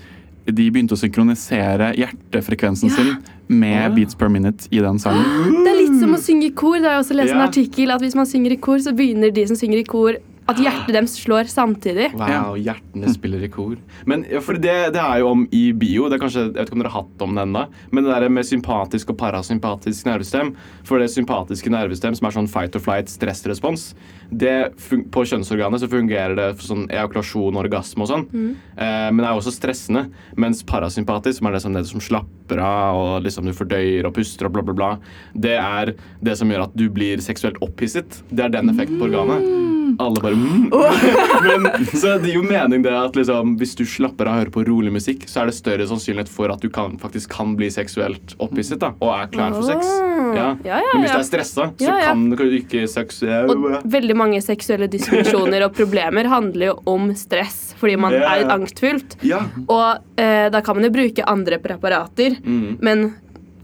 de 0.45 0.71
begynte 0.71 0.93
å 0.93 1.01
synkronisere 1.01 1.95
hjertefrekvensen 1.97 2.91
Ja. 2.91 2.95
sin 2.95 3.17
med 3.49 3.91
Å. 3.91 3.95
beats 3.95 4.15
per 4.15 4.29
minute 4.29 4.69
i 4.71 4.79
den 4.79 4.99
sangen. 4.99 5.25
Det 5.65 5.71
er 5.73 5.81
litt 5.81 6.01
som 6.01 6.13
å 6.13 6.21
synge 6.21 6.47
i 6.47 6.51
kor. 6.51 6.77
Det 6.77 6.85
har 6.85 6.99
jeg 6.99 7.05
også 7.05 7.17
lest 7.17 7.33
en 7.33 7.41
artikkel 7.41 7.91
at 7.91 8.01
Hvis 8.01 8.15
man 8.15 8.27
synger 8.27 8.53
i 8.53 8.57
kor, 8.57 8.77
så 8.79 8.93
begynner 8.93 9.33
de 9.33 9.47
som 9.47 9.57
synger 9.57 9.79
i 9.79 9.85
kor, 9.85 10.17
at 10.45 10.59
hjertet 10.61 10.93
deres 10.93 11.15
slår 11.17 11.49
samtidig. 11.49 12.11
Wow, 12.19 12.59
hjertene 12.61 13.13
spiller 13.13 13.47
i 13.47 13.49
kor. 13.53 13.79
Men 14.09 14.27
ja, 14.29 14.43
for 14.45 14.59
det, 14.61 14.75
det 14.93 15.01
er 15.01 15.23
jo 15.23 15.31
om 15.33 15.45
i 15.57 15.63
bio. 15.73 16.11
Det 16.11 16.19
er 16.19 16.23
kanskje, 16.25 16.45
Jeg 16.51 16.59
vet 16.59 16.69
ikke 16.69 16.77
om 16.77 16.83
dere 16.83 16.93
har 16.93 17.05
hatt 17.05 17.25
om 17.25 17.39
det 17.39 17.45
ennå. 17.47 17.63
Men 17.97 18.05
det 18.05 18.13
der 18.13 18.35
med 18.37 18.49
sympatisk 18.49 19.15
og 19.15 19.19
parasympatisk 19.23 20.09
nervestem 20.09 20.53
For 20.85 21.01
det 21.01 21.09
sympatiske 21.15 21.73
nervestem, 21.73 22.17
som 22.19 22.29
er 22.29 22.37
sånn 22.37 22.51
fight 22.51 22.77
or 22.77 22.85
flight 22.85 23.09
stressrespons, 23.09 23.87
det 24.35 24.75
fun 24.81 25.07
på 25.15 25.25
kjønnsorganet 25.31 25.81
så 25.81 25.89
fungerer 25.89 26.37
det 26.37 26.49
for 26.59 26.69
sånn 26.75 26.87
ejakulasjon, 26.93 27.57
orgasme 27.61 28.05
og 28.05 28.11
sånn. 28.11 28.29
Eh, 28.77 29.09
men 29.11 29.23
det 29.23 29.29
er 29.31 29.39
også 29.39 29.55
stressende. 29.55 30.07
Mens 30.41 30.61
parasympatisk, 30.67 31.41
som 31.41 31.49
er 31.49 31.57
det 31.57 31.65
som, 31.65 31.77
det 31.77 31.87
som 31.89 32.05
slapper 32.05 32.61
av, 32.61 33.01
og 33.01 33.25
liksom 33.25 33.49
du 33.49 33.55
fordøyer 33.57 34.09
og 34.09 34.17
puster 34.19 34.49
og 34.49 34.57
bla, 34.57 34.65
bla, 34.67 34.77
bla, 34.77 34.91
det 35.33 35.57
er 35.57 35.95
det 36.25 36.37
som 36.41 36.51
gjør 36.53 36.67
at 36.69 36.77
du 36.77 36.89
blir 36.93 37.23
seksuelt 37.25 37.61
opphisset. 37.65 38.21
Det 38.29 38.45
er 38.45 38.53
den 38.53 38.73
effekten 38.75 39.01
på 39.01 39.09
organet. 39.09 39.64
Alle 40.03 40.21
bare 40.23 40.39
mm. 40.39 40.71
Men 41.49 41.69
så 41.93 42.17
det 42.23 42.31
gir 42.33 42.39
jo 42.41 42.45
mening 42.47 42.85
det 42.85 42.93
at 42.95 43.17
liksom, 43.19 43.57
hvis 43.61 43.75
du 43.79 43.85
slapper 43.89 44.29
av 44.29 44.35
og 44.35 44.43
hører 44.43 44.53
på 44.55 44.65
rolig 44.69 44.93
musikk, 44.95 45.27
så 45.31 45.43
er 45.43 45.51
det 45.51 45.57
større 45.59 45.87
sannsynlighet 45.91 46.31
for 46.33 46.53
at 46.55 46.63
du 46.65 46.71
kan, 46.73 46.97
faktisk 47.03 47.33
kan 47.35 47.55
bli 47.59 47.71
seksuelt 47.73 48.35
opphisset 48.43 48.83
da, 48.83 48.93
og 49.01 49.13
er 49.15 49.31
klar 49.35 49.55
for 49.57 49.67
sex. 49.69 49.89
Ja. 50.35 50.49
Ja, 50.65 50.79
ja, 50.81 50.95
Men 50.95 51.05
hvis 51.05 51.15
du 51.15 51.21
er 51.21 51.27
stressa, 51.29 51.69
så 51.79 51.97
kan 52.01 52.25
du 52.33 52.45
ikke 52.59 52.85
sex... 52.91 53.21
Og 53.23 53.67
veldig 53.93 54.17
mange 54.19 54.41
seksuelle 54.45 54.89
dysfunksjoner 54.91 55.67
og 55.69 55.75
problemer 55.77 56.29
handler 56.31 56.73
jo 56.73 56.77
om 56.91 57.11
stress, 57.19 57.75
fordi 57.81 57.97
man 58.01 58.17
er 58.17 58.49
angstfullt. 58.55 59.19
Ja. 59.27 59.45
Og 59.69 60.21
eh, 60.21 60.49
da 60.53 60.63
kan 60.65 60.79
man 60.79 60.89
jo 60.89 60.95
bruke 60.95 61.27
andre 61.31 61.61
preparater, 61.63 62.41
Mm. 62.45 62.79
men 62.83 63.05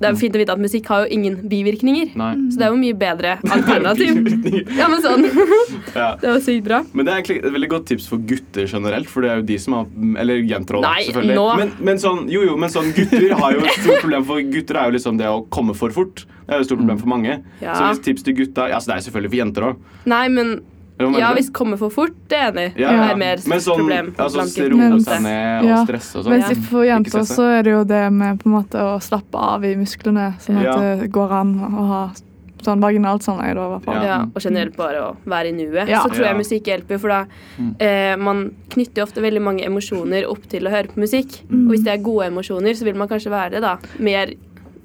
det 0.01 0.09
er 0.09 0.15
jo 0.15 0.19
fint 0.21 0.37
å 0.37 0.41
vite 0.41 0.55
at 0.57 0.61
musikk 0.63 0.87
har 0.89 1.03
jo 1.05 1.11
ingen 1.13 1.35
bivirkninger. 1.51 2.15
Nei. 2.17 2.31
Så 2.51 2.57
det 2.61 2.65
er 2.67 2.71
jo 2.73 2.79
mye 2.81 2.97
bedre 2.97 3.35
alternativ. 3.45 4.21
Ja, 4.79 4.89
men 4.89 5.03
sånn. 5.05 5.27
Ja. 5.91 6.15
Det 6.21 6.29
var 6.31 6.41
sykt 6.45 6.65
bra. 6.65 6.79
Men 6.95 7.07
det 7.07 7.13
er 7.13 7.19
egentlig 7.21 7.37
et 7.43 7.53
veldig 7.55 7.69
godt 7.73 7.87
tips 7.91 8.07
for 8.11 8.23
gutter 8.31 8.67
generelt. 8.71 9.09
For 9.11 9.25
det 9.25 9.31
er 9.33 9.41
jo 9.41 9.47
de 9.49 9.57
som 9.61 9.75
har 9.75 9.87
Eller 10.23 10.41
jenter 10.47 10.79
òg, 10.79 10.85
selvfølgelig. 11.09 11.37
nå- 11.37 11.57
Men, 11.61 11.73
men 11.91 11.99
sånn, 12.03 12.21
jo, 12.31 12.43
jo, 12.47 12.57
men 12.61 12.71
sånn 12.73 12.93
gutter 12.97 13.35
har 13.41 13.57
jo 13.57 13.65
et 13.65 13.79
stort 13.81 14.01
problem 14.05 14.25
for 14.29 14.41
gutter 14.55 14.79
er 14.81 14.91
jo 14.91 14.97
liksom 14.99 15.19
det 15.21 15.27
å 15.31 15.41
komme 15.53 15.75
for 15.77 15.91
fort. 15.95 16.25
Det 16.47 16.55
er 16.55 16.61
jo 16.61 16.67
et 16.67 16.71
stort 16.71 16.81
problem 16.83 16.99
for 17.03 17.11
mange. 17.13 17.37
Ja. 17.61 17.75
Så 17.75 17.89
hvis 17.91 18.05
tips 18.07 18.25
til 18.27 18.37
gutta 18.41 18.69
ja, 18.71 18.79
altså 18.79 18.93
Det 18.93 18.97
er 19.01 19.07
selvfølgelig 19.09 19.33
for 19.35 19.41
jenter 19.43 19.67
òg. 19.71 19.83
Nei, 20.15 20.25
men 20.33 20.55
ja, 21.01 21.33
hvis 21.35 21.47
det 21.51 21.55
kommer 21.57 21.79
for 21.81 21.91
fort, 21.91 22.15
det 22.29 22.39
er 22.39 22.53
enig 22.53 22.67
Ja, 22.77 22.91
Ja, 22.93 23.03
Det 23.07 23.11
er 23.13 23.17
mer 23.17 23.37
Men 23.47 23.61
sånn, 23.61 23.77
problem. 23.79 24.15
altså, 24.19 24.71
roe 24.71 25.01
seg 25.01 25.23
ned 25.23 25.63
og 25.63 25.69
Ja. 25.69 25.85
stresse 25.85 26.17
og 26.19 26.25
sånn. 26.25 26.31
Mens 26.37 26.49
Ja. 26.51 26.55
for 26.71 26.85
jenter 26.85 27.25
så 27.25 27.59
er 27.59 27.63
det 27.63 27.71
jo 27.73 27.85
det 27.85 28.13
med 28.13 28.39
på 28.43 28.47
en 28.47 28.53
måte 28.53 28.79
å 28.79 28.99
slappe 29.01 29.35
av 29.39 29.65
i 29.65 29.75
musklene, 29.75 30.35
sånn 30.39 30.59
at 30.59 30.65
Ja. 30.65 30.77
det 30.97 31.11
går 31.13 31.31
an 31.33 31.55
å 31.61 31.87
ha 31.87 32.11
sånn 32.63 32.79
vaginalt 32.81 33.23
samleie, 33.23 33.55
da, 33.55 33.65
i 33.67 33.71
hvert 33.79 33.85
fall. 33.85 33.95
Ja. 33.95 34.03
Ja, 34.05 34.23
og 34.35 34.43
generelt 34.43 34.77
bare 34.77 34.97
å 35.01 35.17
være 35.27 35.49
i 35.49 35.53
nuet. 35.53 35.89
Ja. 35.89 36.03
Så 36.03 36.11
tror 36.11 36.27
jeg 36.27 36.37
musikk 36.37 36.65
hjelper, 36.65 36.99
for 37.01 37.09
da 37.09 37.25
eh, 37.81 38.17
man 38.17 38.51
knytter 38.69 39.03
ofte 39.03 39.23
veldig 39.23 39.41
mange 39.41 39.65
emosjoner 39.65 40.29
opp 40.29 40.47
til 40.47 40.63
å 40.65 40.71
høre 40.71 40.89
på 40.89 40.99
musikk. 41.01 41.41
Mm. 41.49 41.67
Og 41.67 41.73
hvis 41.75 41.85
det 41.85 41.99
er 41.99 42.03
gode 42.05 42.27
emosjoner, 42.27 42.75
så 42.77 42.85
vil 42.85 42.95
man 42.97 43.09
kanskje 43.09 43.31
være 43.31 43.51
det 43.53 43.63
da 43.63 43.79
mer 43.99 44.35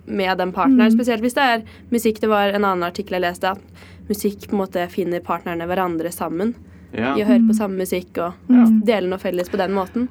med 0.08 0.38
den 0.38 0.54
partneren. 0.54 0.92
Mm. 0.92 0.98
Spesielt 0.98 1.22
hvis 1.22 1.34
det 1.34 1.44
er 1.44 1.64
musikk. 1.92 2.20
Det 2.22 2.30
var 2.30 2.54
en 2.54 2.64
annen 2.64 2.84
artikkel 2.84 3.20
jeg 3.20 3.22
leste, 3.22 3.52
at 3.52 3.60
musikk 4.10 4.48
på 4.48 4.56
en 4.56 4.62
måte 4.64 4.88
finner 4.92 5.24
partnerne 5.26 5.68
hverandre 5.70 6.12
sammen. 6.14 6.54
Ja. 6.96 7.16
I 7.18 7.24
å 7.24 7.28
høre 7.28 7.48
på 7.50 7.58
samme 7.58 7.82
musikk 7.84 8.18
og 8.24 8.52
ja. 8.52 8.66
dele 8.88 9.10
noe 9.12 9.20
felles 9.20 9.50
på 9.52 9.60
den 9.60 9.74
måten. 9.76 10.08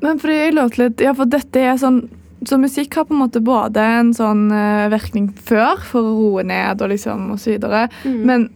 Men 0.00 0.20
for 0.22 0.30
jeg 0.32 0.54
låter 0.54 0.86
litt 0.86 1.00
Ja, 1.04 1.12
for 1.12 1.28
dette 1.28 1.60
er 1.60 1.74
sånn 1.76 1.98
Så 2.46 2.56
musikk 2.56 2.94
har 2.96 3.04
på 3.04 3.12
en 3.12 3.20
måte 3.20 3.42
både 3.44 3.82
en 3.98 4.14
sånn 4.16 4.46
uh, 4.48 4.86
virkning 4.88 5.26
før, 5.36 5.82
for 5.84 6.00
å 6.00 6.14
roe 6.16 6.44
ned 6.48 6.80
og 6.80 6.88
liksom 6.88 7.34
og 7.34 7.40
så 7.42 7.50
videre. 7.52 7.82
Mm. 8.04 8.22
Men 8.24 8.46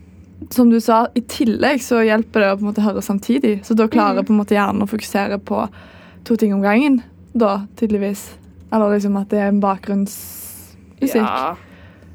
som 0.55 0.71
du 0.71 0.79
sa, 0.81 1.03
i 1.15 1.21
tillegg 1.21 1.83
så 1.85 2.01
hjelper 2.01 2.41
det 2.41 2.49
å 2.49 2.57
på 2.57 2.65
en 2.65 2.71
måte 2.71 2.85
høre 2.85 3.03
samtidig. 3.05 3.59
Så 3.67 3.77
da 3.77 3.85
klarer 3.89 4.23
Mm. 4.23 4.25
på 4.25 4.33
en 4.33 4.41
måte 4.41 4.57
hjernen 4.57 4.87
å 4.87 4.89
fokusere 4.89 5.37
på 5.45 5.69
to 6.25 6.37
ting 6.37 6.55
om 6.55 6.63
gangen. 6.65 7.03
Da, 7.35 7.67
tydeligvis. 7.77 8.25
Eller 8.73 8.97
liksom 8.97 9.21
at 9.21 9.29
det 9.29 9.39
er 9.43 9.49
en 9.53 9.61
bakgrunnsmusikk. 9.61 11.21
Ja. 11.21 11.57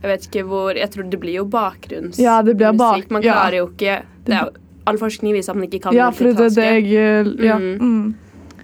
Jeg 0.01 0.09
vet 0.11 0.27
ikke 0.29 0.43
hvor 0.47 0.75
Jeg 0.77 0.89
tror 0.91 1.09
det 1.09 1.19
blir 1.19 1.33
jo 1.33 1.45
bakgrunnsmusikk. 1.45 2.23
Ja, 2.23 2.41
det 2.41 2.55
blir 2.57 2.71
bak- 2.77 3.09
Man 3.11 3.21
ja. 3.21 3.33
klarer 3.33 3.57
jo 3.57 3.67
ikke 3.67 4.01
det 4.25 4.33
er 4.35 4.49
All 4.87 4.97
forskning 4.97 5.33
viser 5.35 5.51
at 5.51 5.55
man 5.57 5.67
ikke 5.67 5.81
kan 5.83 5.93
Ja, 5.93 6.09
for 6.09 6.23
det 6.23 6.37
det 6.37 6.55
multitaske. 6.55 7.39
eh, 7.39 7.45
Ja. 7.45 7.57
Mm. 7.57 8.15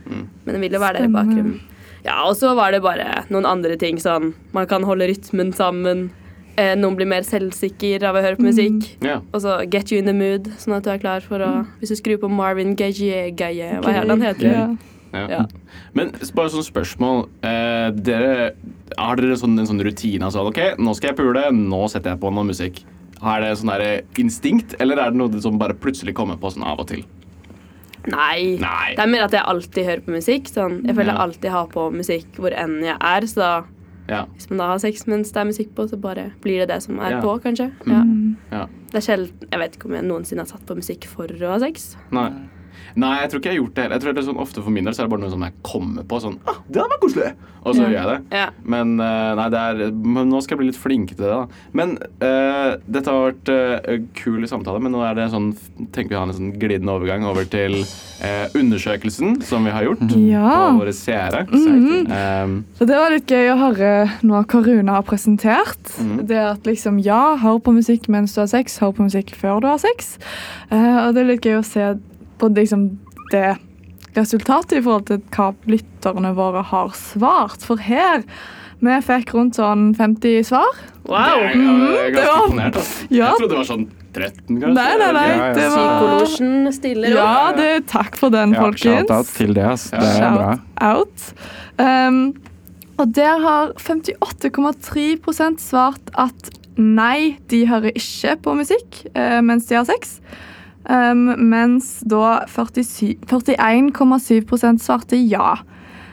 Mm. 0.07 0.27
Men 0.45 0.53
det 0.55 0.61
vil 0.61 0.71
jo 0.71 0.79
være 0.79 0.97
der 0.97 1.03
i 1.05 1.07
bakgrunnen. 1.07 1.59
Ja, 2.05 2.23
og 2.29 2.35
så 2.35 2.55
var 2.55 2.71
det 2.71 2.81
bare 2.81 3.25
noen 3.29 3.45
andre 3.45 3.75
ting 3.77 3.97
sånn 3.97 4.33
Man 4.53 4.65
kan 4.67 4.83
holde 4.83 5.07
rytmen 5.07 5.53
sammen. 5.53 6.09
Eh, 6.57 6.73
noen 6.75 6.95
blir 6.95 7.05
mer 7.07 7.21
selvsikker 7.21 8.01
av 8.03 8.15
å 8.15 8.21
høre 8.23 8.37
på 8.37 8.45
Mm. 8.45 8.49
musikk. 8.53 9.23
Og 9.33 9.41
så 9.41 9.69
get 9.69 9.91
you 9.91 9.97
in 9.99 10.05
the 10.05 10.13
mood, 10.13 10.45
sånn 10.57 10.77
at 10.77 10.83
du 10.83 10.89
er 10.89 10.97
klar 10.99 11.21
for 11.21 11.39
å 11.39 11.67
Hvis 11.81 11.89
du 11.89 11.95
skrur 11.95 12.17
på 12.17 12.29
Marvin 12.29 12.75
Gaye, 12.75 13.31
Gaye 13.35 13.81
Hva 13.81 13.89
er 13.89 14.01
det 14.01 14.09
han 14.09 14.21
heter? 14.21 14.51
Ja. 14.51 14.67
Ja. 15.29 15.45
Men 15.93 16.11
bare 16.35 16.49
sånn 16.53 16.65
spørsmål. 16.67 17.27
Eh, 17.43 17.89
dere, 18.05 18.53
har 18.97 19.15
dere 19.19 19.37
sånn, 19.39 19.57
en 19.59 19.69
sånn 19.69 19.81
rutine? 19.85 20.23
Altså, 20.27 20.45
ok, 20.49 20.77
nå 20.79 20.95
skal 20.97 21.11
jeg 21.13 21.17
pule, 21.21 21.47
nå 21.55 21.81
setter 21.91 22.11
jeg 22.13 22.19
på 22.23 22.31
noe 22.33 22.47
musikk. 22.51 22.83
Er 23.23 23.41
det 23.41 23.57
sånn 23.57 23.71
instinkt, 24.21 24.75
eller 24.79 24.99
er 24.99 25.11
det 25.11 25.17
noe 25.21 25.41
som 25.41 25.57
bare 25.57 25.73
plutselig 25.73 26.13
kommer 26.17 26.37
på 26.37 26.51
sånn 26.53 26.65
av 26.67 26.79
og 26.83 26.87
til? 26.91 27.05
Nei. 28.05 28.57
Nei. 28.61 28.93
Det 28.95 29.01
er 29.01 29.09
mer 29.09 29.25
at 29.25 29.33
jeg 29.33 29.41
alltid 29.49 29.87
hører 29.87 30.03
på 30.05 30.13
musikk. 30.13 30.49
Sånn. 30.51 30.83
Jeg 30.85 30.95
føler 30.95 31.13
Ja. 31.13 31.15
jeg 31.15 31.23
alltid 31.25 31.51
har 31.51 31.67
på 31.67 31.91
musikk 31.93 32.35
hvor 32.37 32.53
enn 32.53 32.83
jeg 32.83 32.97
er. 33.01 33.21
Så 33.25 33.35
da, 33.35 33.63
Ja. 34.07 34.25
hvis 34.35 34.49
man 34.51 34.57
da 34.59 34.67
har 34.67 34.77
sex 34.79 35.07
mens 35.07 35.31
det 35.31 35.37
er 35.41 35.45
musikk 35.45 35.73
på, 35.73 35.89
så 35.89 35.99
bare 35.99 36.31
blir 36.41 36.59
det 36.59 36.67
det 36.67 36.83
som 36.83 36.99
er 36.99 37.11
Ja. 37.11 37.21
på, 37.21 37.41
kanskje. 37.41 37.71
Ja. 37.87 38.03
ja. 38.51 38.67
Det 38.91 38.95
er 38.95 39.15
sjelden 39.17 39.49
Jeg 39.51 39.59
vet 39.59 39.77
ikke 39.77 39.85
om 39.85 39.91
jeg 39.93 40.03
noensinne 40.03 40.39
har 40.39 40.45
satt 40.45 40.65
på 40.65 40.75
musikk 40.75 41.05
for 41.05 41.25
å 41.27 41.49
ha 41.49 41.57
sex. 41.59 41.97
Nei. 42.11 42.31
Nei, 42.95 43.19
jeg 43.21 43.29
tror 43.31 43.39
ikke 43.41 43.49
jeg 43.51 43.57
har 43.57 43.63
gjort 43.65 43.75
det 43.75 43.83
heller. 43.83 43.95
Jeg 43.95 44.01
tror 44.05 44.13
det 44.13 44.21
er 44.23 44.29
sånn 44.29 44.41
Ofte 44.45 44.61
for 44.63 44.71
min 44.71 44.85
del 44.85 44.93
så 44.93 45.01
er 45.03 45.07
det 45.07 45.13
bare 45.15 45.23
noe 45.25 45.33
som 45.33 45.43
jeg 45.45 45.53
kommer 45.65 46.03
på. 46.07 46.19
Sånn, 46.23 46.39
ah, 46.47 46.59
det 46.69 46.79
hadde 46.81 46.93
vært 46.95 47.03
koselig 47.05 47.33
Og 47.65 47.73
så 47.73 47.81
gjør 47.81 47.95
jeg 47.95 48.07
det. 48.11 48.37
Ja. 48.37 48.49
Men, 48.63 48.99
eh, 49.01 49.31
nei, 49.39 49.45
det 49.49 49.59
er, 49.59 49.91
men 49.91 50.29
nå 50.29 50.41
skal 50.43 50.53
jeg 50.55 50.59
bli 50.61 50.67
litt 50.69 50.77
flink 50.77 51.15
til 51.15 51.23
det. 51.25 51.31
da 51.31 51.47
Men 51.73 51.95
uh, 52.21 52.75
dette 52.85 53.09
har 53.09 53.31
vært 53.31 53.49
uh, 53.49 54.05
kul 54.13 54.45
samtale, 54.47 54.79
men 54.85 54.93
nå 54.93 55.01
er 55.01 55.15
det 55.17 55.31
sånn 55.33 55.47
tenker 55.95 56.13
vi 56.13 56.19
har 56.19 56.27
en 56.29 56.35
sånn 56.37 56.51
glidende 56.61 56.93
overgang 56.93 57.25
over 57.25 57.47
til 57.49 57.79
uh, 57.81 58.45
undersøkelsen 58.53 59.41
som 59.45 59.65
vi 59.65 59.73
har 59.73 59.83
gjort 59.87 60.03
Ja. 60.13 60.45
på 60.69 60.79
våre 60.83 60.93
seere. 60.93 61.45
Mhm. 61.49 62.05
Um, 62.11 62.65
Så 62.77 62.85
det 62.85 62.95
var 63.01 63.09
litt 63.11 63.27
gøy 63.33 63.49
å 63.53 63.57
høre 63.57 63.91
noe 64.21 64.43
Karuna 64.45 64.99
har 64.99 65.03
presentert. 65.09 65.81
Mhm. 65.99 66.25
Det 66.29 66.37
at 66.37 66.63
liksom, 66.69 66.99
ja, 67.03 67.35
hør 67.41 67.59
på 67.65 67.73
musikk 67.73 68.07
mens 68.13 68.35
du 68.35 68.41
har 68.41 68.47
sex, 68.51 68.77
hør 68.79 68.93
på 68.93 69.07
musikk 69.09 69.33
før 69.35 69.61
du 69.61 69.67
har 69.67 69.81
sex. 69.81 70.17
Uh, 70.71 71.07
og 71.07 71.15
det 71.15 71.23
er 71.25 71.31
litt 71.33 71.41
gøy 71.49 71.59
å 71.59 71.65
se 71.65 71.95
på 72.41 72.49
liksom 72.55 72.89
det 73.31 73.55
resultatet 74.15 74.79
i 74.79 74.83
forhold 74.85 75.07
til 75.09 75.23
hva 75.35 75.49
lytterne 75.69 76.31
våre 76.37 76.63
har 76.71 76.93
svart. 76.97 77.63
For 77.65 77.81
her 77.81 78.23
vi 78.85 78.95
fikk 79.01 79.31
rundt 79.35 79.57
sånn 79.57 79.93
50 79.97 80.43
svar. 80.49 80.79
Wow! 81.07 81.41
jeg, 81.41 81.59
jeg, 81.59 81.75
er 81.75 82.09
det 82.09 82.15
ganske 82.15 82.31
var- 82.31 82.47
imponert. 82.49 82.79
Altså. 82.81 83.07
Ja. 83.09 83.29
Jeg 83.29 83.39
trodde 83.39 83.53
det 83.53 83.59
var 83.61 83.69
sånn 83.69 83.85
13, 84.15 84.59
kanskje. 84.61 84.73
Nei, 84.77 84.91
nei, 85.01 85.11
nei. 85.15 85.27
Ja, 85.27 85.35
ja. 85.35 85.53
Det 85.55 85.69
var 85.73 86.73
stiller 86.75 87.15
opp. 87.15 87.19
Ja, 87.19 87.53
det, 87.57 87.69
takk 87.91 88.19
for 88.19 88.33
den, 88.33 88.55
Ja, 88.55 88.63
folkens. 88.63 89.09
Shout-out 89.09 89.31
til 89.35 89.55
det. 89.57 89.69
Det 89.91 90.01
er 90.01 90.19
Shout 90.19 90.37
bra. 90.39 90.51
out. 90.91 91.25
Um, 91.79 92.21
og 92.95 93.11
der 93.15 93.41
har 93.43 93.73
58,3 93.75 95.59
svart 95.59 96.13
at 96.15 96.51
nei, 96.77 97.37
de 97.51 97.65
hører 97.67 97.91
ikke 97.95 98.37
på 98.43 98.55
musikk 98.55 99.01
uh, 99.15 99.41
mens 99.43 99.67
de 99.67 99.75
har 99.79 99.87
sex. 99.87 100.19
Um, 100.85 101.49
mens 101.49 102.03
da 102.05 102.45
41,7% 102.47 104.83
svarte 104.83 105.15
ja. 105.17 105.57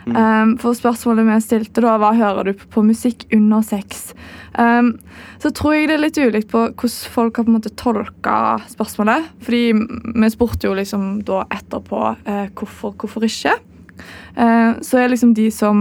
Um, 0.06 0.58
for 0.58 0.74
spørsmålet 0.74 1.26
vi 1.28 1.40
stilte 1.44 1.80
da, 1.84 1.98
var 2.02 2.16
hører 2.18 2.44
du 2.48 2.52
på 2.72 2.82
musikk 2.82 3.26
under 3.34 3.62
sex. 3.62 4.14
Um, 4.58 4.98
så 5.42 5.50
tror 5.54 5.72
jeg 5.76 5.88
det 5.90 5.96
er 5.96 6.02
litt 6.02 6.18
ulikt 6.18 6.50
på 6.50 6.58
hvordan 6.72 7.12
folk 7.14 7.36
har 7.36 7.44
på 7.46 7.50
en 7.52 7.58
måte 7.58 7.76
tolka 7.78 8.36
spørsmålet. 8.72 9.22
Fordi 9.44 9.64
vi 10.24 10.28
spurte 10.32 10.66
jo 10.66 10.74
liksom 10.78 11.02
da 11.28 11.38
etterpå 11.52 12.00
uh, 12.16 12.46
hvorfor, 12.58 12.90
hvorfor 12.98 13.20
ikke. 13.28 13.54
Uh, 14.34 14.72
så 14.82 14.92
er 14.98 15.08
liksom 15.12 15.32
de 15.38 15.50
som 15.54 15.76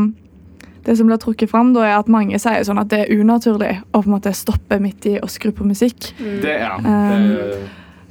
det 0.81 0.95
som 0.97 1.05
blir 1.05 1.19
trukket 1.21 1.49
fram, 1.51 1.75
da 1.75 1.81
er 1.85 1.99
at 1.99 2.07
mange 2.09 2.39
sier 2.41 2.63
sånn 2.65 2.81
at 2.81 2.89
det 2.89 2.99
er 3.03 3.19
unaturlig 3.21 3.75
å 3.93 4.01
på 4.01 4.09
en 4.09 4.15
måte 4.15 4.33
stoppe 4.33 4.79
midt 4.81 5.05
i 5.11 5.19
å 5.21 5.27
skru 5.29 5.51
på 5.53 5.61
musikk. 5.67 6.09
Det, 6.17 6.55
ja. 6.57 6.73
Um, 6.81 7.27
det, 7.37 7.59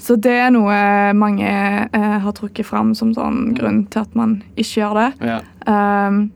Så 0.01 0.17
det 0.17 0.33
er 0.33 0.51
noe 0.55 0.75
mange 1.15 1.47
eh, 1.47 2.19
har 2.25 2.33
trukket 2.37 2.67
fram 2.67 2.95
som 2.97 3.13
sånn 3.15 3.51
grunn 3.55 3.83
til 3.93 4.01
at 4.07 4.15
man 4.17 4.39
ikke 4.57 4.81
gjør 4.81 5.01
det. 5.03 5.09
ja. 5.33 5.41
Um, 5.69 6.31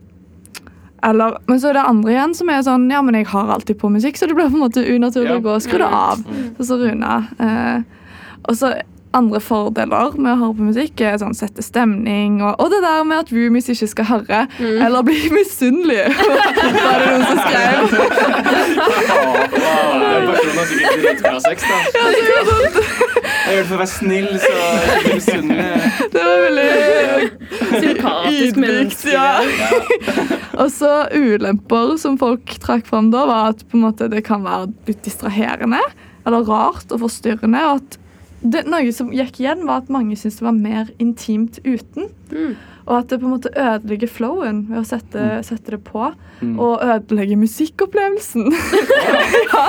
eller, 1.05 1.35
men 1.45 1.59
så 1.61 1.69
er 1.69 1.75
det 1.77 1.81
andre 1.85 2.11
igjen 2.15 2.31
som 2.33 2.49
er 2.49 2.61
sånn 2.65 2.85
Ja, 2.89 3.01
men 3.05 3.13
jeg 3.13 3.27
har 3.29 3.49
alltid 3.53 3.77
på 3.77 3.89
musikk, 3.93 4.17
så 4.17 4.25
det 4.25 4.33
blir 4.37 4.47
på 4.49 4.57
en 4.57 4.63
måte 4.63 4.81
unaturlig 4.81 5.35
Ja. 5.35 5.37
å 5.37 5.43
gå 5.43 5.51
og 5.53 5.61
skru 5.61 5.77
det 5.77 5.89
av. 5.93 6.23
Så, 6.57 6.65
så 6.65 6.77
Runa. 6.81 7.17
Eh, 7.37 7.83
og 8.49 8.57
så 8.57 8.71
andre 9.15 9.39
fordeler 9.43 10.15
med 10.19 10.31
å 10.33 10.37
høre 10.41 10.57
på 10.57 10.67
musikk 10.69 11.01
er 11.05 11.17
sånn 11.21 11.35
sette 11.37 11.63
stemning, 11.65 12.41
og, 12.43 12.55
og 12.61 12.71
det 12.73 12.81
der 12.83 13.03
med 13.07 13.23
at 13.23 13.33
roomies 13.33 13.69
ikke 13.71 13.89
skal 13.91 14.09
høre 14.09 14.41
eller 14.59 15.05
bli 15.07 15.19
misunnelige. 15.33 16.09
Var 16.85 17.01
det 17.01 17.07
noen 17.09 17.25
som 17.29 17.39
skrev? 17.45 17.79
Den 19.95 20.29
personen 20.29 20.59
har 20.59 20.69
sikkert 20.69 21.03
dritbra 21.05 21.39
sex, 21.45 21.65
da. 21.65 21.77
Jeg 23.45 23.55
gjør 23.55 23.61
det 23.61 23.67
for 23.69 23.75
å 23.75 23.81
være 23.81 23.91
snill, 23.91 24.31
så 24.41 24.51
jeg 24.51 24.61
er 24.75 24.95
ikke 24.99 25.17
misunnelig. 25.19 25.67
Det 26.15 26.23
var 26.25 26.39
veldig 26.45 26.69
Sympatisk 27.75 28.59
menneske. 28.61 29.11
Ja. 29.13 29.41
Og 30.61 30.71
så 30.71 30.91
ulemper 31.11 31.95
som 32.01 32.17
folk 32.19 32.55
trakk 32.63 32.87
fram 32.87 33.11
da, 33.13 33.25
var 33.27 33.53
at 33.53 33.65
på 33.67 33.77
en 33.77 33.85
måte 33.85 34.09
det 34.11 34.23
kan 34.27 34.45
være 34.45 34.71
litt 34.87 35.03
distraherende 35.05 35.81
eller 36.25 36.47
rart 36.47 36.89
og 36.95 37.03
forstyrrende. 37.03 37.61
og 37.67 37.83
at 37.83 37.99
det, 38.41 38.65
Noe 38.69 38.91
som 38.93 39.11
gikk 39.13 39.39
igjen, 39.39 39.65
var 39.67 39.83
at 39.83 39.89
mange 39.93 40.15
syntes 40.17 40.37
det 40.41 40.45
var 40.45 40.57
mer 40.57 40.89
intimt 41.01 41.59
uten. 41.65 42.09
Mm. 42.31 42.55
Og 42.85 42.97
at 42.99 43.09
det 43.09 43.17
på 43.21 43.25
en 43.25 43.33
måte 43.33 43.49
ødelegger 43.57 44.07
flowen 44.11 44.59
ved 44.69 44.77
å 44.81 44.85
sette, 44.85 45.23
sette 45.47 45.71
det 45.73 45.79
på. 45.87 46.11
Mm. 46.41 46.59
Og 46.61 46.83
ødelegger 46.85 47.39
musikkopplevelsen. 47.41 48.51
ja. 49.53 49.63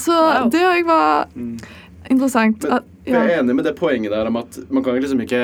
Så 0.00 0.16
Wow. 0.16 0.50
det 0.50 0.64
òg 0.66 0.88
var 0.88 1.28
interessant. 2.10 2.64
Men 2.64 2.72
At, 2.80 2.90
jeg 3.04 3.14
er 3.20 3.40
enig 3.42 3.54
med 3.58 3.64
det 3.66 3.74
poenget 3.76 4.12
der 4.14 4.26
om 4.30 4.36
at 4.40 4.56
man 4.72 4.82
kan 4.84 4.94
liksom 4.96 5.20
ikke 5.20 5.40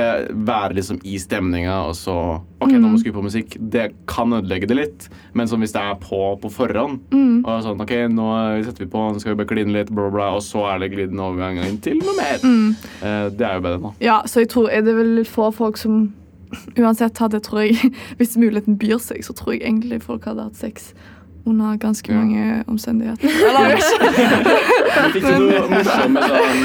være 0.49 0.75
liksom 0.79 1.01
i 1.05 1.19
stemninga 1.21 1.75
og 1.89 1.95
så 1.99 2.15
OK, 2.61 2.73
nå 2.73 2.81
må 2.87 2.95
vi 2.97 3.03
skru 3.03 3.13
på 3.19 3.23
musikk. 3.25 3.57
Det 3.73 3.87
kan 4.09 4.33
ødelegge 4.37 4.69
det 4.71 4.77
litt, 4.79 5.09
men 5.37 5.49
som 5.49 5.61
hvis 5.61 5.73
det 5.77 5.81
er 5.83 5.99
på 6.01 6.23
på 6.41 6.51
forhånd 6.53 7.01
Mm. 7.13 7.45
og 7.45 7.63
sånn 7.65 7.81
OK, 7.85 7.93
nå 8.13 8.29
setter 8.65 8.85
vi 8.85 8.91
på, 8.93 9.03
nå 9.13 9.21
skal 9.21 9.35
vi 9.35 9.39
bare 9.43 9.51
kline 9.53 9.73
litt, 9.77 9.91
bla, 9.93 10.07
bla, 10.09 10.15
bla, 10.17 10.29
og 10.39 10.43
så 10.45 10.65
er 10.73 10.79
det 10.83 10.91
glidende 10.95 11.23
overgang 11.27 11.61
inn 11.67 11.79
til 11.85 12.01
noe 12.01 12.17
mer. 12.17 12.39
Mm. 12.45 12.75
Eh, 13.03 13.27
det 13.37 13.47
er 13.47 13.55
jo 13.59 13.65
bedre 13.69 13.81
nå. 13.85 13.93
Ja, 14.05 14.23
så 14.27 14.41
jeg 14.45 14.51
tror 14.53 14.71
er 14.73 14.83
det 14.87 14.97
vel 14.97 15.25
få 15.29 15.51
folk 15.53 15.77
som 15.81 16.13
uansett 16.79 17.19
hadde, 17.23 17.41
tror 17.45 17.63
jeg, 17.67 17.93
hvis 18.19 18.37
muligheten 18.41 18.79
byr 18.81 18.99
seg, 19.03 19.23
så 19.27 19.37
tror 19.37 19.55
jeg 19.55 19.63
egentlig 19.69 20.01
folk 20.03 20.25
hadde 20.29 20.49
hatt 20.49 20.57
sex 20.61 20.93
under 21.51 21.77
ganske 21.83 22.13
Ja. 22.13 22.19
mange 22.19 22.65
omstendigheter. 22.71 23.29
Eller, 23.49 23.77
Fikk 25.15 25.25
du 25.27 25.39
noe 25.45 25.69
morsomme 25.71 26.23
sånn 26.31 26.59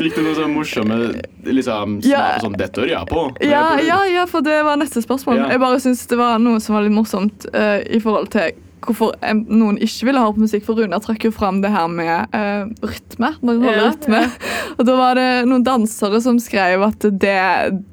Fikk 0.00 0.14
du 0.16 0.22
noe 0.24 0.34
sånn 0.38 0.54
morsomme 0.54 0.98
liksom 1.46 1.98
Ja. 2.06 2.24
sånn 2.42 2.56
Dette 2.58 2.80
hører 2.82 2.94
jeg 2.98 3.06
på. 3.10 3.24
ja, 3.46 3.64
ja, 3.84 4.00
ja, 4.10 4.26
for 4.30 4.40
det 4.44 4.62
var 4.66 4.76
neste 4.80 5.02
spørsmål. 5.04 5.36
Ja. 5.44 5.48
Jeg 5.54 5.60
bare 5.62 5.80
syns 5.82 6.06
det 6.10 6.18
var 6.20 6.38
noe 6.42 6.60
som 6.60 6.74
var 6.76 6.82
litt 6.86 6.94
morsomt 6.96 7.46
uh, 7.54 7.78
i 7.86 8.00
forhold 8.02 8.30
til 8.34 8.52
hvorfor 8.86 9.12
noen 9.48 9.78
ikke 9.82 10.06
ville 10.08 10.20
høre 10.22 10.34
på 10.36 10.44
musikk. 10.44 10.64
For 10.66 10.74
Runa 10.78 10.98
trakk 11.02 11.24
jo 11.26 11.30
fram 11.34 11.60
det 11.62 11.70
her 11.74 11.88
med 11.88 12.34
uh, 12.34 12.68
rytme. 12.86 13.32
Man 13.42 13.60
holder 13.62 13.76
Ja, 13.80 13.90
rytme. 13.90 14.20
Og 14.80 14.86
da 14.88 14.94
var 14.96 15.14
det 15.18 15.28
noen 15.50 15.64
dansere 15.66 16.20
som 16.24 16.38
skrev 16.40 16.82
at 16.86 17.04
det, 17.20 17.36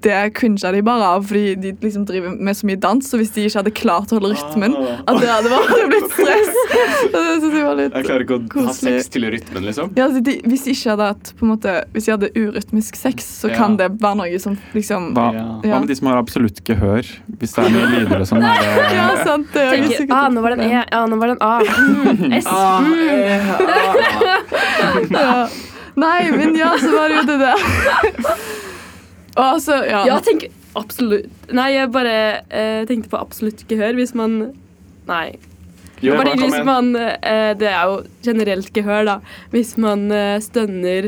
det 0.05 0.19
cringa 0.37 0.71
de 0.71 0.81
bare 0.85 1.09
av 1.17 1.25
fordi 1.27 1.55
de 1.59 1.73
liksom 1.83 2.05
driver 2.07 2.35
med 2.39 2.55
så 2.55 2.67
mye 2.69 2.79
dans, 2.79 3.09
og 3.13 3.19
hvis 3.19 3.33
de 3.35 3.43
ikke 3.47 3.59
hadde 3.59 3.73
klart 3.75 4.11
å 4.13 4.19
holde 4.21 4.33
rytmen, 4.35 4.75
Ah. 4.77 5.01
at 5.11 5.19
det 5.21 5.27
hadde 5.31 5.49
bare 5.51 5.87
blitt 5.89 6.11
stress. 6.13 6.53
Det 7.11 7.21
synes 7.41 7.53
jeg 7.55 7.63
var 7.65 7.75
litt 7.77 7.93
Jeg 7.95 8.05
klarer 8.07 8.23
ikke 8.25 8.37
å 8.37 8.63
ha 8.67 8.73
sex 8.75 9.07
til 9.13 9.25
rytmen, 9.31 9.63
liksom. 9.65 9.91
ja, 9.97 10.05
altså 10.07 10.21
de, 10.25 10.33
Hvis 10.47 10.63
de 10.65 10.73
ikke 10.75 10.91
hadde 10.93 11.07
hatt 11.11 11.31
på 11.39 11.45
en 11.45 11.51
måte, 11.53 11.73
Hvis 11.93 12.07
de 12.07 12.11
hadde 12.13 12.29
urytmisk 12.37 12.97
sex, 12.99 13.25
så 13.41 13.49
Ja. 13.51 13.55
kan 13.57 13.77
det 13.79 13.87
være 14.01 14.17
noe 14.19 14.39
som 14.43 14.57
liksom 14.75 15.09
Hva, 15.17 15.27
Ja. 15.33 15.45
hva 15.63 15.79
med 15.81 15.87
de 15.91 15.95
som 15.99 16.07
har 16.11 16.17
absolutt 16.21 16.61
gehør? 16.67 17.07
Hvis 17.39 17.55
det 17.55 17.65
er 17.65 17.69
noe 17.75 17.89
lyder 17.93 18.21
og 18.23 18.27
sånn. 18.29 18.43
Er 18.43 18.93
Ja, 18.95 19.07
sant. 19.25 19.47
Det 19.53 19.61
er 19.63 19.75
Tenker, 19.77 20.07
ah, 20.13 20.27
nå 20.33 20.41
var 20.45 20.55
det 20.55 20.65
en. 20.65 20.71
E, 20.77 20.83
ja, 20.91 21.01
nå 21.09 21.17
var 21.21 21.31
det 21.31 21.37
en 21.37 21.45
A. 21.45 21.55
Mm, 21.63 22.33
S. 22.37 22.47
A, 22.51 22.81
e, 22.85 23.39
A. 23.53 24.37
ja. 25.17 25.47
Nei, 25.97 26.29
men 26.29 26.53
ja, 26.57 26.75
så 26.77 26.91
var 26.93 27.09
det 27.09 27.15
jo 27.17 27.25
det 27.31 27.37
der. 27.41 27.63
Og 29.37 29.43
altså, 29.45 29.79
ja. 29.85 30.03
Ja, 30.05 30.17
tenk 30.25 30.47
absolutt 30.77 31.53
Nei, 31.53 31.71
jeg 31.73 31.89
bare 31.93 32.15
eh, 32.53 32.83
tenkte 32.89 33.09
på 33.09 33.19
absolutt 33.21 33.63
gehør 33.69 33.97
hvis 33.97 34.13
man 34.17 34.39
Nei. 35.07 35.37
Jo, 36.01 36.13
Fordi 36.17 36.33
bare 36.35 36.43
hvis 36.45 36.65
man 36.67 36.89
eh, 36.95 37.53
Det 37.57 37.67
er 37.71 37.83
jo 37.89 38.01
generelt 38.27 38.71
gehør, 38.75 39.05
da. 39.07 39.15
Hvis 39.53 39.75
man 39.81 40.11
eh, 40.11 40.37
stønner 40.43 41.07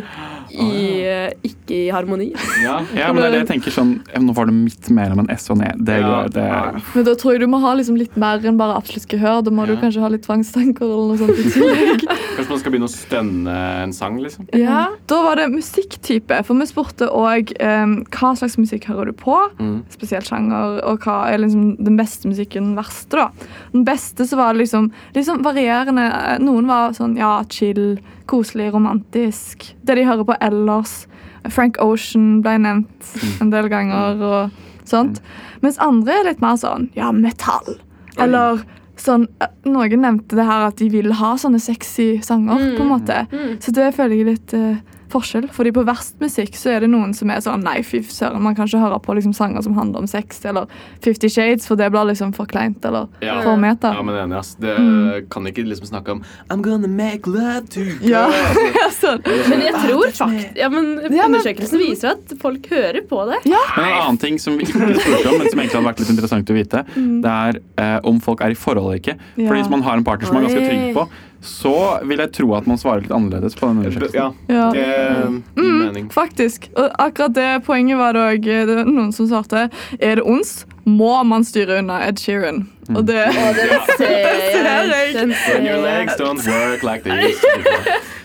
i 0.49 0.69
eh, 1.05 1.33
ikke 1.45 1.75
i 1.75 1.89
harmoni. 1.93 2.31
Ja. 2.63 2.79
ja, 2.97 3.11
men 3.13 3.19
det 3.21 3.27
er 3.27 3.33
det 3.35 3.41
jeg 3.43 3.49
tenker 3.51 3.73
sånn 3.75 3.91
Nå 4.25 4.33
var 4.33 4.49
det 4.49 4.55
midt 4.57 4.89
mellom 4.95 5.21
en 5.21 5.29
S 5.35 5.45
og 5.51 5.59
en 5.59 5.67
E. 5.67 5.73
Det, 5.77 5.99
Ja. 5.99 6.07
går- 6.23 6.31
det, 6.33 6.47
Men 6.95 7.05
da 7.05 7.13
tror 7.21 7.35
jeg 7.35 7.43
du 7.43 7.47
må 7.51 7.59
ha 7.61 7.73
liksom 7.77 7.97
litt 7.99 8.15
mer 8.17 8.39
enn 8.49 8.57
bare 8.57 8.77
absolutt 8.79 9.05
gehør. 9.11 9.43
Da 9.45 9.51
må 9.53 9.67
du 9.69 9.75
Ja. 9.75 9.81
kanskje 9.83 10.01
ha 10.01 10.09
litt 10.09 10.25
tvangstanker 10.25 10.85
eller 10.87 11.13
noe 11.13 11.19
sånt 11.21 11.37
i 11.37 11.45
tillegg. 11.53 12.07
Kanskje 12.39 12.49
man 12.49 12.59
skal 12.63 12.71
begynne 12.73 12.89
å 12.89 12.93
stønne 12.95 13.55
en 13.83 13.93
sang, 13.93 14.17
liksom. 14.23 14.47
Ja. 14.57 14.87
Da 15.11 15.21
var 15.25 15.35
det 15.41 15.49
musikktype, 15.53 16.41
for 16.47 16.55
vi 16.59 16.65
spurte 16.69 17.09
òg 17.11 17.53
hva 17.59 18.31
slags 18.39 18.57
musikk 18.57 18.87
hører 18.89 19.11
du 19.11 19.13
på. 19.19 19.35
Mm. 19.59 19.83
Spesielt 19.93 20.29
sjanger, 20.29 20.79
og 20.87 21.03
hva 21.05 21.17
er 21.33 21.41
liksom 21.43 21.75
den 21.83 21.97
beste 21.99 22.29
musikken, 22.31 22.71
den 22.71 22.77
verste, 22.79 23.19
da. 23.19 23.29
Den 23.73 23.85
beste 23.87 24.25
så 24.29 24.39
var 24.39 24.53
det 24.55 24.63
liksom 24.63 24.78
liksom 25.15 25.43
varierende. 25.45 26.07
Noen 26.43 26.69
var 26.69 26.95
sånn 26.97 27.17
ja, 27.19 27.39
chill, 27.51 27.99
koselig, 28.29 28.71
romantisk. 28.75 29.69
Det 29.83 29.97
de 29.99 30.07
hører 30.07 30.27
på 30.27 30.39
ellers. 30.45 31.03
Frank 31.49 31.79
Ocean 31.83 32.41
ble 32.43 32.57
nevnt 32.61 33.13
en 33.43 33.53
del 33.53 33.69
ganger 33.71 34.23
og 34.23 34.89
sånt. 34.89 35.21
Mens 35.63 35.79
andre 35.83 36.19
er 36.19 36.27
litt 36.31 36.43
mer 36.43 36.59
sånn 36.59 36.89
ja, 36.97 37.13
metall. 37.15 37.77
Eller 38.19 38.63
sånn 38.99 39.27
eh, 39.39 39.51
Noen 39.69 40.03
nevnte 40.03 40.37
det 40.37 40.45
her 40.47 40.67
at 40.69 40.79
de 40.81 40.89
vil 40.91 41.13
ha 41.19 41.33
sånne 41.39 41.61
sexy 41.63 42.17
sanger, 42.25 42.73
på 42.75 42.83
en 42.83 42.91
måte. 42.91 43.23
Mm. 43.31 43.53
Så 43.63 43.73
det 43.75 43.91
føler 43.97 44.17
jeg 44.17 44.29
litt, 44.33 44.55
eh, 44.57 44.81
forskjell. 45.09 45.47
Fordi 45.53 45.71
på 45.75 45.83
verst 45.87 46.15
musikk 46.21 46.55
så 46.59 46.75
er 46.75 46.79
det 46.85 46.89
noen 46.91 47.13
som 47.17 47.29
er 47.29 47.41
sånn 47.45 47.63
Nei, 47.63 47.81
fy 47.83 48.01
søren, 48.05 48.41
man 48.41 48.55
kan 48.55 48.67
ikke 48.69 48.79
høre 48.81 48.99
på 49.03 49.15
liksom 49.17 49.33
sanger 49.35 49.61
som 49.65 49.73
handler 49.77 49.99
om 50.03 50.07
sex, 50.07 50.43
eller 50.45 50.67
Fifty 51.01 51.29
Shades, 51.29 51.67
for 51.67 51.75
det 51.79 51.89
blir 51.91 52.05
liksom 52.11 52.33
for 52.35 52.45
kleint 52.45 52.83
eller 52.85 53.07
Ja. 53.21 53.41
for 53.41 53.57
meta. 53.57 53.93
Ja, 53.93 54.01
men 54.03 54.15
enig, 54.15 54.37
ass. 54.39 54.55
Det 54.59 54.77
Mm. 54.79 55.27
kan 55.29 55.43
ikke 55.45 55.65
liksom 55.67 55.87
snakke 55.87 56.09
om 56.11 56.23
I'm 56.49 56.61
gonna 56.61 56.87
make 56.87 57.27
love 57.27 57.67
to 57.69 57.81
you. 57.81 57.97
Ja. 58.01 58.27
Altså, 58.89 59.17
sånn. 59.17 59.49
Men 59.49 59.61
jeg 59.61 59.73
tror 59.73 60.11
faktisk 60.11 60.57
ja, 60.57 60.67
men 60.69 60.99
Ja, 61.13 61.25
Undersøkelsen 61.27 61.79
viser 61.79 62.11
at 62.15 62.33
folk 62.41 62.65
hører 62.69 63.01
på 63.07 63.25
det. 63.29 63.37
Men 63.45 63.85
en 63.85 64.01
annen 64.01 64.17
ting 64.19 64.37
som 64.39 64.57
vi 64.57 64.65
ikke 64.65 64.73
spurte 64.99 65.29
om, 65.29 65.37
men 65.37 65.49
som 65.49 65.59
egentlig 65.59 65.75
hadde 65.77 65.85
vært 65.89 65.99
litt 65.99 66.09
interessant 66.09 66.49
å 66.49 66.55
vite, 66.57 66.83
det 66.95 67.25
er 67.35 67.59
eh, 67.77 67.99
om 68.03 68.19
folk 68.19 68.41
er 68.41 68.51
i 68.51 68.57
forhold 68.59 68.85
eller 68.89 68.99
ikke. 68.99 69.15
Ja. 69.37 69.47
Fordi 69.47 69.61
hvis 69.61 69.69
man 69.69 69.81
har 69.85 69.97
en 69.97 70.03
partner 70.03 70.25
som 70.27 70.35
man 70.35 70.45
er 70.45 70.49
ganske 70.49 70.69
trygg 70.69 70.93
på, 70.95 71.07
så 71.41 72.03
vil 72.05 72.19
jeg 72.19 72.31
tro 72.35 72.53
at 72.57 72.65
man 72.67 72.77
svarer 72.77 73.01
litt 73.05 73.11
annerledes 73.15 73.55
på 73.55 73.67
den 73.69 73.77
undersøkelsen. 73.79 74.13
ja, 74.15 74.31
Ja. 74.49 74.71
det 74.71 74.83
gir 74.83 75.41
Mm, 75.55 75.85
mening. 75.85 76.09
faktisk. 76.11 76.67
Og 76.75 76.89
akkurat 76.99 77.33
det 77.33 77.63
poenget 77.65 77.97
var 77.97 78.13
det 78.13 78.19
òg 78.19 78.85
noen 78.87 79.11
som 79.13 79.27
svarte. 79.27 79.69
Er 79.99 80.15
det 80.15 80.23
ons, 80.25 80.65
må 80.85 81.23
man 81.23 81.43
styre 81.43 81.79
unna 81.79 82.01
Ed 82.07 82.17
Sheeran. 82.19 82.67
Og 82.89 83.05
det 83.05 83.27
Og 83.27 83.55
det, 83.55 83.69
ser 83.97 84.05
ser 84.51 84.63
jeg. 84.63 84.89
jeg. 84.89 85.13
Den 85.13 85.33
ser 85.33 85.53
When 85.53 85.65
your 85.65 85.81
legs 85.83 86.15
don't 86.19 86.45
work 86.47 86.83
like 86.83 87.03
they 87.03 87.29
used 87.29 87.41
to 87.41 87.71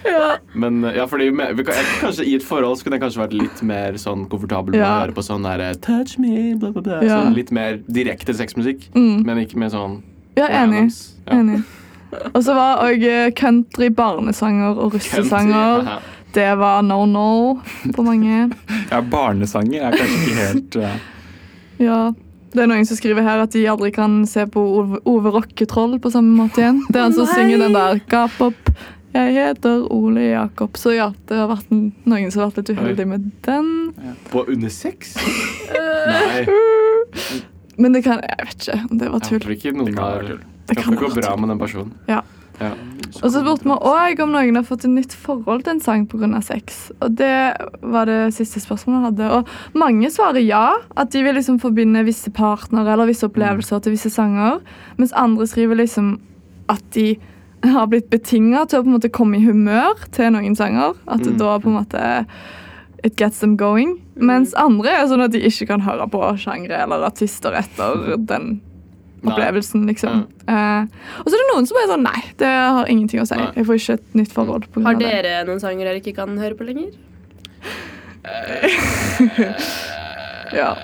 Ja. 0.10 0.36
Men 0.54 0.84
eh, 0.84 0.96
ja, 0.96 1.06
fordi 1.06 1.30
vi 1.30 1.62
kanskje 1.64 2.24
I 2.26 2.34
et 2.36 2.42
forhold 2.44 2.76
så 2.78 2.84
kunne 2.84 2.98
jeg 2.98 3.02
kanskje 3.02 3.22
vært 3.22 3.32
litt 3.32 3.62
mer 3.62 3.92
sånn 3.96 4.26
komfortabel 4.28 4.74
med 4.76 4.82
å 4.84 5.00
høre 5.00 5.14
på 5.16 5.22
sånn 5.24 5.42
der 5.46 5.74
Touch 5.80 6.18
me, 6.18 6.54
bla, 6.60 6.72
bla, 6.72 6.82
bla. 6.82 6.98
Ja. 7.02 7.22
Sånn 7.22 7.34
litt 7.34 7.50
mer 7.52 7.78
direkte 7.88 8.34
sexmusikk. 8.36 8.90
Mm. 8.94 9.24
Men 9.24 9.38
ikke 9.46 9.56
med 9.56 9.70
sånn 9.72 10.02
Ja, 10.36 10.48
enig. 10.48 10.90
Ja. 11.26 11.38
enig. 11.38 11.62
Og 12.32 12.42
så 12.44 12.56
var 12.56 12.82
òg 12.84 13.06
country 13.38 13.90
barnesanger 13.94 14.78
og 14.78 14.96
russesanger. 14.96 15.88
Det 16.34 16.50
var 16.58 16.82
no 16.82 17.04
no 17.06 17.30
på 17.94 18.02
mange. 18.02 18.48
Ja, 18.90 19.00
barnesanger 19.00 19.86
er 19.86 19.98
kanskje 19.98 20.20
ikke 20.20 20.38
helt 20.40 20.78
uh... 20.82 20.94
Ja. 21.82 22.00
Det 22.54 22.62
er 22.62 22.68
noen 22.70 22.86
som 22.86 22.98
skriver 22.98 23.24
her 23.26 23.40
at 23.42 23.54
de 23.54 23.64
aldri 23.66 23.90
kan 23.94 24.20
se 24.30 24.44
på 24.46 24.62
Ove, 24.62 25.00
Ove 25.10 25.32
Rocketroll 25.34 25.96
på 25.98 26.12
samme 26.14 26.36
måte 26.38 26.62
igjen. 26.62 26.84
Det 26.86 27.00
er 27.00 27.08
han 27.08 27.16
som 27.16 27.26
synger 27.26 27.64
den 27.64 27.74
der 27.74 27.98
'Gap 28.06 28.36
opp'. 28.46 28.70
Jeg 29.14 29.34
heter 29.34 29.92
Ole 29.94 30.22
Jakob. 30.32 30.76
Så 30.78 30.94
ja, 30.94 31.12
det 31.28 31.36
har 31.38 31.50
vært 31.50 31.70
noen 31.70 32.30
som 32.34 32.42
har 32.42 32.50
vært 32.50 32.62
litt 32.62 32.78
uheldige 32.78 33.10
med 33.10 33.28
den. 33.46 33.68
På 34.30 34.42
under 34.50 34.70
sex? 34.74 35.14
Nei. 36.10 36.46
Men 37.78 37.94
det 37.94 38.04
kan 38.06 38.22
Jeg 38.22 38.46
vet 38.46 38.66
ikke 38.66 38.80
om 38.90 38.98
det 38.98 39.12
var 39.12 39.22
tull. 39.22 39.38
Jeg 39.38 39.46
tror 39.46 39.54
ikke 39.58 39.74
noen 39.74 39.86
Det 39.90 39.94
kan 39.94 40.04
har 40.04 40.18
være 40.18 40.28
tull. 40.32 40.42
Det 40.66 40.76
Det 40.76 40.82
kan 40.84 40.96
gå 40.96 41.08
bra 41.14 41.36
med 41.36 41.48
den 41.48 41.58
personen. 41.58 41.92
Ja. 42.08 42.22
Ja. 42.60 42.68
Og 43.22 43.30
så 43.32 43.40
spurte 43.42 43.64
vi 43.66 43.74
òg 43.74 44.20
om 44.22 44.30
noen 44.30 44.54
har 44.54 44.62
fått 44.62 44.84
et 44.86 44.90
nytt 44.94 45.12
forhold 45.12 45.64
til 45.64 45.72
en 45.74 45.80
sang 45.80 46.06
pga. 46.06 46.40
sex. 46.42 46.92
Og 47.02 47.16
det 47.18 47.56
var 47.82 48.06
det 48.06 48.32
siste 48.34 48.60
spørsmålet 48.62 49.00
jeg 49.00 49.04
hadde. 49.10 49.30
Og 49.38 49.48
mange 49.74 50.08
svarer 50.10 50.38
ja, 50.46 50.76
at 50.96 51.10
de 51.10 51.22
vil 51.22 51.34
liksom 51.34 51.58
forbinde 51.60 52.04
visse 52.06 52.30
partnere 52.30 52.92
eller 52.92 53.06
visse 53.10 53.26
opplevelser 53.26 53.82
til 53.82 53.92
visse 53.96 54.10
sanger. 54.10 54.60
Mens 54.96 55.12
andre 55.12 55.46
skriver 55.46 55.74
liksom 55.82 56.20
at 56.68 56.82
de 56.94 57.16
har 57.64 57.86
blitt 57.88 58.08
betinga 58.10 58.66
til 58.68 58.78
å 58.80 58.82
på 58.84 58.88
en 58.92 58.96
måte 59.00 59.10
komme 59.10 59.36
i 59.40 59.44
humør 59.44 59.98
til 60.12 60.30
noen 60.30 60.54
sanger. 60.54 60.94
At 61.08 61.20
Mm. 61.26 61.38
da 61.38 61.58
på 61.58 61.66
en 61.68 61.84
måte 61.84 62.26
It 63.04 63.16
gets 63.16 63.40
them 63.40 63.56
going. 63.56 64.00
Mens 64.16 64.54
andre 64.54 64.88
er 64.88 65.06
sånn 65.06 65.20
at 65.24 65.32
de 65.32 65.38
ikke 65.40 65.66
kan 65.66 65.80
høre 65.80 66.06
på 66.08 66.38
sjangre 66.38 66.72
eller 66.84 67.04
artister 67.04 67.52
etter 67.52 68.16
den. 68.30 68.60
Opplevelsen, 69.32 69.86
liksom. 69.88 70.24
Eh, 70.48 70.82
og 71.20 71.26
så 71.28 71.34
er 71.36 71.40
det 71.42 71.48
noen 71.54 71.66
som 71.70 71.76
er 71.80 71.88
sånn 71.90 72.04
Nei, 72.04 72.20
det 72.40 72.50
har 72.50 72.86
ingenting 72.92 73.20
å 73.22 73.26
si. 73.28 73.36
Nei. 73.40 73.50
Jeg 73.56 73.66
får 73.68 73.80
ikke 73.80 73.96
et 74.00 74.14
nytt 74.20 74.32
forhold. 74.36 74.66
På 74.70 74.80
grunn 74.80 74.86
Har 74.90 74.94
av 74.94 75.00
det. 75.00 75.12
dere 75.22 75.44
noen 75.48 75.60
sanger 75.62 75.84
dere 75.88 76.00
ikke 76.02 76.14
kan 76.20 76.36
høre 76.38 76.54
på 76.58 76.64
lenger? 76.68 76.92
Ja. 80.54 80.76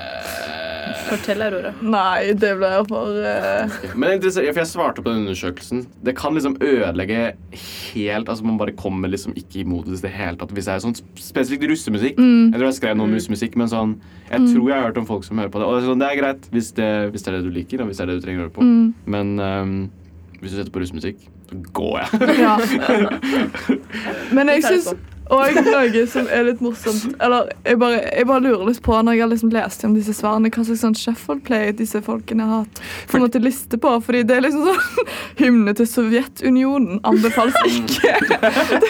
Fortell, 1.09 1.43
Aurora. 1.47 1.73
Nei, 1.83 2.33
det 2.39 2.51
blir 2.59 2.85
for 2.89 3.19
eh, 3.27 3.75
Men 3.95 4.17
interessant, 4.17 4.49
for 4.51 4.61
jeg 4.63 4.71
svarte 4.71 5.03
på 5.05 5.11
den 5.11 5.25
undersøkelsen. 5.25 5.85
Det 6.07 6.15
kan 6.19 6.37
liksom 6.37 6.57
ødelegge 6.61 7.23
helt 7.57 8.31
Altså 8.31 8.47
Man 8.47 8.59
bare 8.61 8.75
kommer 8.79 9.11
liksom 9.13 9.35
ikke 9.39 9.63
i 9.63 9.67
modus 9.69 10.03
i 10.03 10.07
det 10.09 10.13
hele 10.15 10.39
tatt. 10.41 10.53
Hvis 10.57 10.69
det 10.69 10.75
er 10.77 10.85
sånn 10.85 10.97
spesifikt 10.99 11.67
russemusikk. 11.71 12.21
Mm. 12.21 12.51
Jeg 12.51 12.59
tror 12.59 12.69
jeg 12.69 12.79
skrev 12.81 12.99
noe 12.99 13.11
om 13.11 13.17
russemusikk, 13.17 13.57
men 13.61 13.73
sånn 13.73 13.97
Jeg 14.31 14.47
tror 14.53 14.71
jeg 14.71 14.77
har 14.77 14.89
hørt 14.91 15.01
om 15.03 15.09
folk 15.09 15.27
som 15.27 15.41
hører 15.41 15.53
på 15.55 15.63
det. 15.63 15.69
Og 15.69 15.77
det 15.77 15.83
er, 15.83 15.89
sånn, 15.91 16.05
det 16.05 16.11
er 16.11 16.21
greit 16.21 16.51
hvis 16.55 16.73
det, 16.77 16.91
hvis 17.15 17.27
det 17.27 17.33
er 17.33 17.39
det 17.39 17.47
du 17.47 17.55
liker, 17.55 17.83
og 17.83 17.91
hvis 17.91 18.01
det 18.01 18.07
er 18.07 18.13
det 18.13 18.21
du 18.21 18.27
trenger 18.27 18.45
å 18.45 18.49
høre 18.49 18.57
på. 18.59 18.67
mm, 18.67 18.87
Men 19.17 19.33
um, 19.41 19.77
hvis 20.41 20.55
du 20.55 20.61
setter 20.61 20.75
på 20.75 20.83
russemusikk, 20.85 21.25
så 21.51 21.59
går 21.77 21.97
jeg. 22.01 22.37
Ja. 22.41 22.55
Men 24.37 24.53
jeg 24.53 24.63
jeg 24.63 24.69
syns 24.69 24.95
òg 25.31 25.59
noe 25.65 26.03
som 26.11 26.27
er 26.33 26.45
litt 26.49 26.61
morsomt 26.65 27.15
Eller 27.23 27.51
jeg 27.65 27.79
bare, 27.81 28.01
jeg 28.17 28.27
bare 28.29 28.43
lurer 28.45 28.65
litt 28.71 28.81
på, 28.83 28.97
når 28.99 29.15
jeg 29.17 29.23
har 29.25 29.31
liksom 29.33 29.53
lest 29.55 29.85
om 29.87 29.95
disse 29.95 30.15
svarene, 30.19 30.51
hva 30.51 30.65
slags 30.67 30.83
sånn 30.85 30.97
shuffleplay 30.99 31.73
disse 31.79 32.01
folkene 32.07 32.47
har 32.49 32.65
hatt 32.65 32.81
på 33.11 33.19
en 33.19 33.25
måte 33.27 33.43
liste 33.43 33.79
på. 33.81 33.93
Fordi 34.07 34.23
det 34.27 34.37
er 34.39 34.45
liksom 34.47 34.67
sånn 34.69 35.11
Hymne 35.41 35.75
til 35.79 35.89
Sovjetunionen 35.91 37.01
anbefales 37.07 37.57
ikke. 37.71 38.15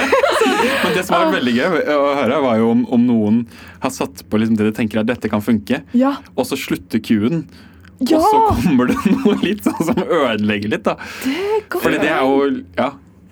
Men 0.85 0.95
det 0.97 1.05
som 1.07 1.17
var 1.19 1.33
veldig 1.35 1.57
gøy 1.57 1.81
å 1.97 1.99
høre, 2.19 2.41
var 2.45 2.61
jo 2.63 2.71
om, 2.75 2.85
om 2.95 3.05
noen 3.09 3.43
har 3.83 3.93
satt 3.95 4.25
på 4.31 4.41
liksom 4.41 4.57
det 4.59 4.71
de 4.71 4.77
tenker 4.77 5.03
at 5.03 5.09
dette 5.11 5.31
kan 5.33 5.43
funke, 5.45 5.83
Ja. 5.97 6.17
og 6.35 6.47
så 6.49 6.57
slutter 6.59 7.01
kuen. 7.05 7.45
Ja! 8.01 8.17
Og 8.17 8.25
så 8.25 8.41
kommer 8.65 8.89
det 8.89 8.97
noe 9.13 9.37
litt 9.45 9.67
sånn 9.67 9.91
som 9.91 9.99
ødelegger 10.01 10.73
litt, 10.73 10.87
da. 10.89 10.95
godt 11.69 11.83
Fordi 11.85 11.99
det 12.01 12.09
er 12.15 12.25
jo 12.25 12.63
Ja. 12.79 12.91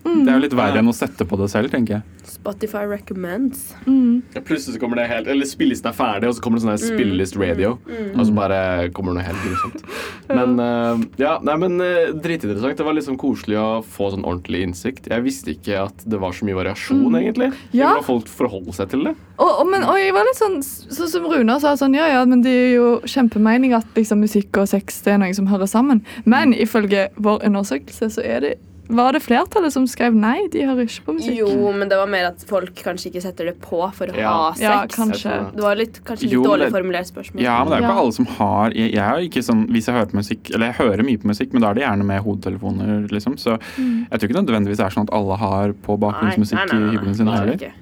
Mm. 0.09 0.25
Det 0.25 0.33
er 0.33 0.39
jo 0.39 0.45
litt 0.47 0.57
verre 0.57 0.81
enn 0.83 0.91
å 0.91 0.97
sette 0.97 1.27
på 1.29 1.39
det 1.41 1.51
selv, 1.53 1.71
tenker 1.73 1.99
jeg. 1.99 2.19
Spotify 2.29 2.85
recommends. 2.89 3.75
Mm. 3.87 4.23
Plutselig 4.47 4.77
så 4.77 4.81
kommer 4.81 5.01
det 5.01 5.07
helt 5.09 5.29
Eller 5.31 5.49
spillelisten 5.49 5.91
er 5.91 5.97
ferdig, 5.97 6.29
og 6.29 6.37
så 6.37 6.45
kommer 6.45 6.59
det 6.59 6.65
sånn 6.65 6.75
her 6.75 6.83
spillelist 6.83 7.39
radio. 7.41 7.75
Og 8.15 8.23
så 8.29 8.35
bare 8.37 8.61
kommer 8.97 9.15
det 9.15 9.21
noe 9.21 9.29
helt 9.29 9.45
grusomt. 9.47 9.85
Men 10.39 10.59
uh, 10.61 11.01
ja, 11.21 11.39
nei, 11.45 11.55
men 11.57 11.79
uh, 11.81 12.11
dritinteressant. 12.13 12.77
Det 12.77 12.85
var 12.85 12.99
sånn 13.01 13.17
koselig 13.21 13.57
å 13.57 13.69
få 13.81 14.11
sånn 14.13 14.27
ordentlig 14.29 14.61
innsikt. 14.67 15.09
Jeg 15.09 15.25
visste 15.25 15.55
ikke 15.55 15.87
at 15.87 16.05
det 16.05 16.21
var 16.21 16.35
så 16.37 16.45
mye 16.45 16.59
variasjon, 16.59 17.17
egentlig. 17.17 17.49
i 17.73 17.81
Ja. 17.81 17.95
Hvordan 17.95 18.05
folk 18.05 18.29
forholder 18.41 18.77
seg 18.77 18.93
til 18.93 19.07
det. 19.09 19.15
Og, 19.39 19.49
og, 19.49 19.65
men, 19.71 19.87
og 19.89 19.97
jeg 19.97 20.13
var 20.17 20.27
litt 20.27 20.39
sånn 20.39 20.59
Sånn 20.61 21.11
som 21.11 21.27
Runa 21.31 21.59
sa, 21.63 21.75
sånn, 21.79 21.95
ja, 21.97 22.09
ja, 22.11 22.23
men 22.29 22.43
det 22.45 22.53
er 22.53 22.71
jo 22.75 22.89
kjempemening 23.09 23.75
at 23.77 23.87
liksom, 23.97 24.21
musikk 24.25 24.59
og 24.61 24.69
sex 24.71 25.01
det 25.07 25.15
er 25.15 25.23
noe 25.23 25.35
som 25.37 25.49
hører 25.51 25.71
sammen. 25.71 26.03
Men 26.29 26.53
ifølge 26.53 27.09
vår 27.17 27.45
undersøkelse 27.49 28.11
så 28.19 28.25
er 28.25 28.45
det, 28.45 28.55
var 28.89 29.13
det 29.13 29.21
flertallet 29.23 29.73
som 29.73 29.85
skrev 29.87 30.15
nei, 30.17 30.49
de 30.53 30.63
hører 30.65 30.87
ikke 30.89 31.05
på 31.05 31.15
musikk. 31.19 31.37
Jo, 31.39 31.73
men 31.77 31.89
det 31.91 31.99
var 32.01 32.09
mer 32.09 32.29
at 32.31 32.45
folk 32.49 32.73
kanskje 32.75 33.11
ikke 33.13 33.23
setter 33.23 33.51
det 33.51 33.57
på 33.61 33.83
for 33.95 34.07
å 34.09 34.17
Ja. 34.17 34.31
ha 34.33 34.53
sex. 34.55 34.63
Ja, 34.65 34.87
kanskje. 34.89 35.35
det. 35.55 35.63
Var 35.63 35.77
litt, 35.77 36.01
kanskje 36.05 36.23
litt 36.29 36.33
Jo, 36.33 36.43
dårlig 36.45 36.67
det- 36.71 36.73
formulert 36.73 37.07
spørsmål. 37.13 37.43
Ja, 37.43 37.59
men 37.65 37.69
det 37.69 37.77
er 37.77 37.81
jo 37.81 37.85
Ja. 37.85 37.91
ikke 37.93 38.01
alle 38.01 38.13
som 38.13 38.27
har 38.27 38.71
Jeg, 38.71 38.93
jeg 38.95 39.37
er 39.37 39.43
sånn 39.43 39.69
Hvis 39.69 39.87
jeg 39.87 39.95
hører 39.95 40.11
på 40.11 40.19
musikk 40.19 40.51
Eller 40.55 40.67
jeg 40.73 40.77
hører 40.77 41.03
mye 41.05 41.19
på 41.19 41.27
musikk, 41.27 41.53
men 41.53 41.63
da 41.63 41.71
er 41.71 41.75
det 41.75 41.83
gjerne 41.85 42.05
med 42.05 42.23
hodetelefoner, 42.23 43.09
liksom. 43.11 43.37
Så 43.39 43.59
jeg 43.79 44.21
tror 44.21 44.29
ikke 44.29 44.41
nødvendigvis 44.45 44.77
det 44.77 44.87
er 44.87 44.91
sånn 44.91 45.03
at 45.09 45.13
alle 45.15 45.37
har 45.37 45.73
på 45.73 45.99
bakgrunnsmusikk 45.99 46.55
Nei, 46.55 46.67
nei, 46.67 46.79
nei, 46.79 46.95
i 46.95 46.97
hybelen 46.97 47.15
sin 47.17 47.27
heller. 47.27 47.73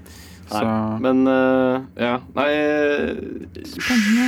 Så 0.49 0.63
Nei. 0.63 0.99
Men 1.01 1.27
uh, 1.27 1.81
ja. 1.99 2.21
Nei 2.37 3.17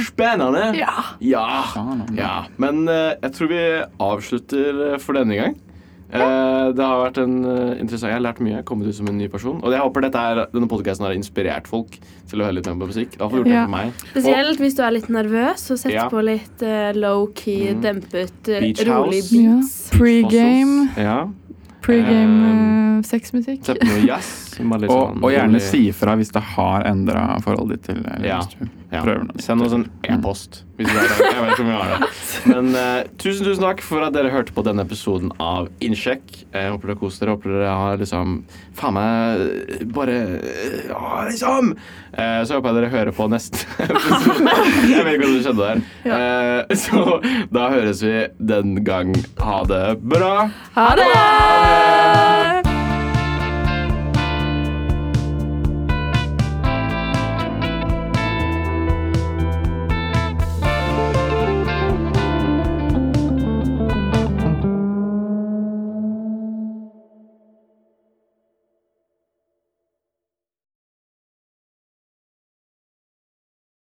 Spennende. 0.07 0.73
Ja. 0.77 1.05
Ja. 1.21 1.65
Ja, 1.75 1.97
Ja, 2.17 2.45
Men 2.59 2.89
uh, 2.89 3.15
jeg 3.23 3.33
tror 3.37 3.49
vi 3.53 3.63
avslutter 4.01 4.95
eh, 4.95 4.99
for 4.99 5.15
denne 5.19 5.37
gang. 5.39 5.57
Eh, 6.09 6.73
det 6.73 6.81
har 6.85 7.03
vært 7.03 7.19
en 7.21 7.35
eh, 7.45 7.81
interessant 7.83 8.09
Jeg 8.09 8.17
har 8.17 8.23
lært 8.25 8.39
mye. 8.41 8.55
Jeg 8.55 8.61
har 8.63 8.65
kommet 8.65 8.89
ut 8.89 8.95
som 8.97 9.07
en 9.11 9.19
ny 9.19 9.29
person. 9.29 9.59
Og 9.63 9.73
jeg 9.75 9.81
håper 9.81 10.01
dette 10.07 10.17
er, 10.17 10.41
denne 10.55 10.69
podcasten 10.71 11.05
har 11.05 11.13
inspirert 11.13 11.69
folk 11.69 11.99
til 12.31 12.41
å 12.41 12.47
høre 12.47 12.55
litt 12.57 12.67
mer 12.71 12.79
på 12.81 12.89
musikk. 12.89 13.11
Det 13.19 13.21
gjort 13.29 13.45
det 13.45 13.59
for 13.59 13.75
meg. 13.75 13.93
Spesielt 14.15 14.59
hvis 14.65 14.75
du 14.79 14.83
er 14.87 14.91
litt 14.97 15.09
nervøs, 15.13 15.67
så 15.69 15.77
sett 15.77 15.93
Ja. 15.93 16.09
på 16.09 16.23
litt 16.25 16.63
uh, 16.65 16.93
low-key, 16.97 17.75
Mm. 17.75 17.83
dempet, 17.83 18.33
Beach 18.49 18.81
rolig 18.89 19.21
house. 19.23 19.35
Ja. 19.37 19.53
beats. 19.61 19.91
Pregame. 19.93 20.89
Ja. 20.97 21.29
Pre-game 21.83 22.99
uh, 22.99 23.03
sexmusikk. 23.03 23.65
Sett 23.65 23.79
på 23.81 23.87
noe 23.87 24.07
jazz. 24.13 24.48
Bare 24.67 24.89
Og, 24.91 24.91
sånn 25.15 25.23
og 25.25 25.31
gjerne 25.33 25.61
si 25.63 25.85
ifra 25.93 26.17
hvis 26.19 26.33
det 26.35 26.43
har 26.57 26.83
endra 26.91 27.39
forholdet 27.45 27.79
ditt 27.79 27.87
til 27.93 28.03
eller 28.05 28.27
Ja. 28.27 28.41
hvis 28.43 28.59
du 28.59 28.69
Ja. 28.91 29.03
noe. 29.05 29.37
Send 29.39 29.61
oss 29.63 29.73
en 29.77 29.83
e-post. 30.09 30.63
Hvis 30.79 30.89
du 30.89 30.97
har 30.97 31.09
det. 31.09 31.27
Jeg 31.29 31.43
vet 31.45 31.51
ikke 31.53 31.61
om 31.61 31.69
vi 31.69 31.77
har 31.77 31.89
det. 31.93 32.07
Men 32.49 32.69
uh, 32.75 33.03
tusen 33.21 33.45
tusen 33.45 33.63
takk 33.67 33.83
for 33.85 34.01
at 34.07 34.15
dere 34.15 34.31
hørte 34.33 34.55
på 34.57 34.65
denne 34.65 34.81
episoden 34.87 35.31
av 35.39 35.69
Innsjekk. 35.85 36.25
Jeg 36.55 36.71
håper 36.73 36.87
dere 36.89 36.97
kost 37.03 37.21
dere. 37.21 37.35
Håper 37.37 37.53
dere 37.53 37.75
har 37.77 37.99
liksom 38.01 38.45
Faen 38.79 38.95
meg 38.97 39.93
bare 39.93 40.17
Ja, 40.89 41.25
liksom! 41.29 41.75
Uh, 42.17 42.41
så 42.49 42.57
håper 42.57 42.73
jeg 42.73 42.79
dere 42.81 42.91
hører 42.97 43.13
på 43.13 43.29
neste 43.29 43.67
episode. 43.85 44.57
Jeg 44.89 45.05
vet 45.05 45.15
ikke 45.19 45.29
hva 45.29 45.35
som 45.35 45.45
skjedde 45.45 45.69
der. 45.69 45.79
Uh, 46.09 46.75
så 46.75 47.05
da 47.53 47.69
høres 47.77 48.01
vi 48.03 48.17
den 48.55 48.79
gang. 48.89 49.13
Ha 49.45 49.61
det 49.69 49.85
bra. 50.01 50.49
Ha 50.79 50.89
det! 50.97 52.58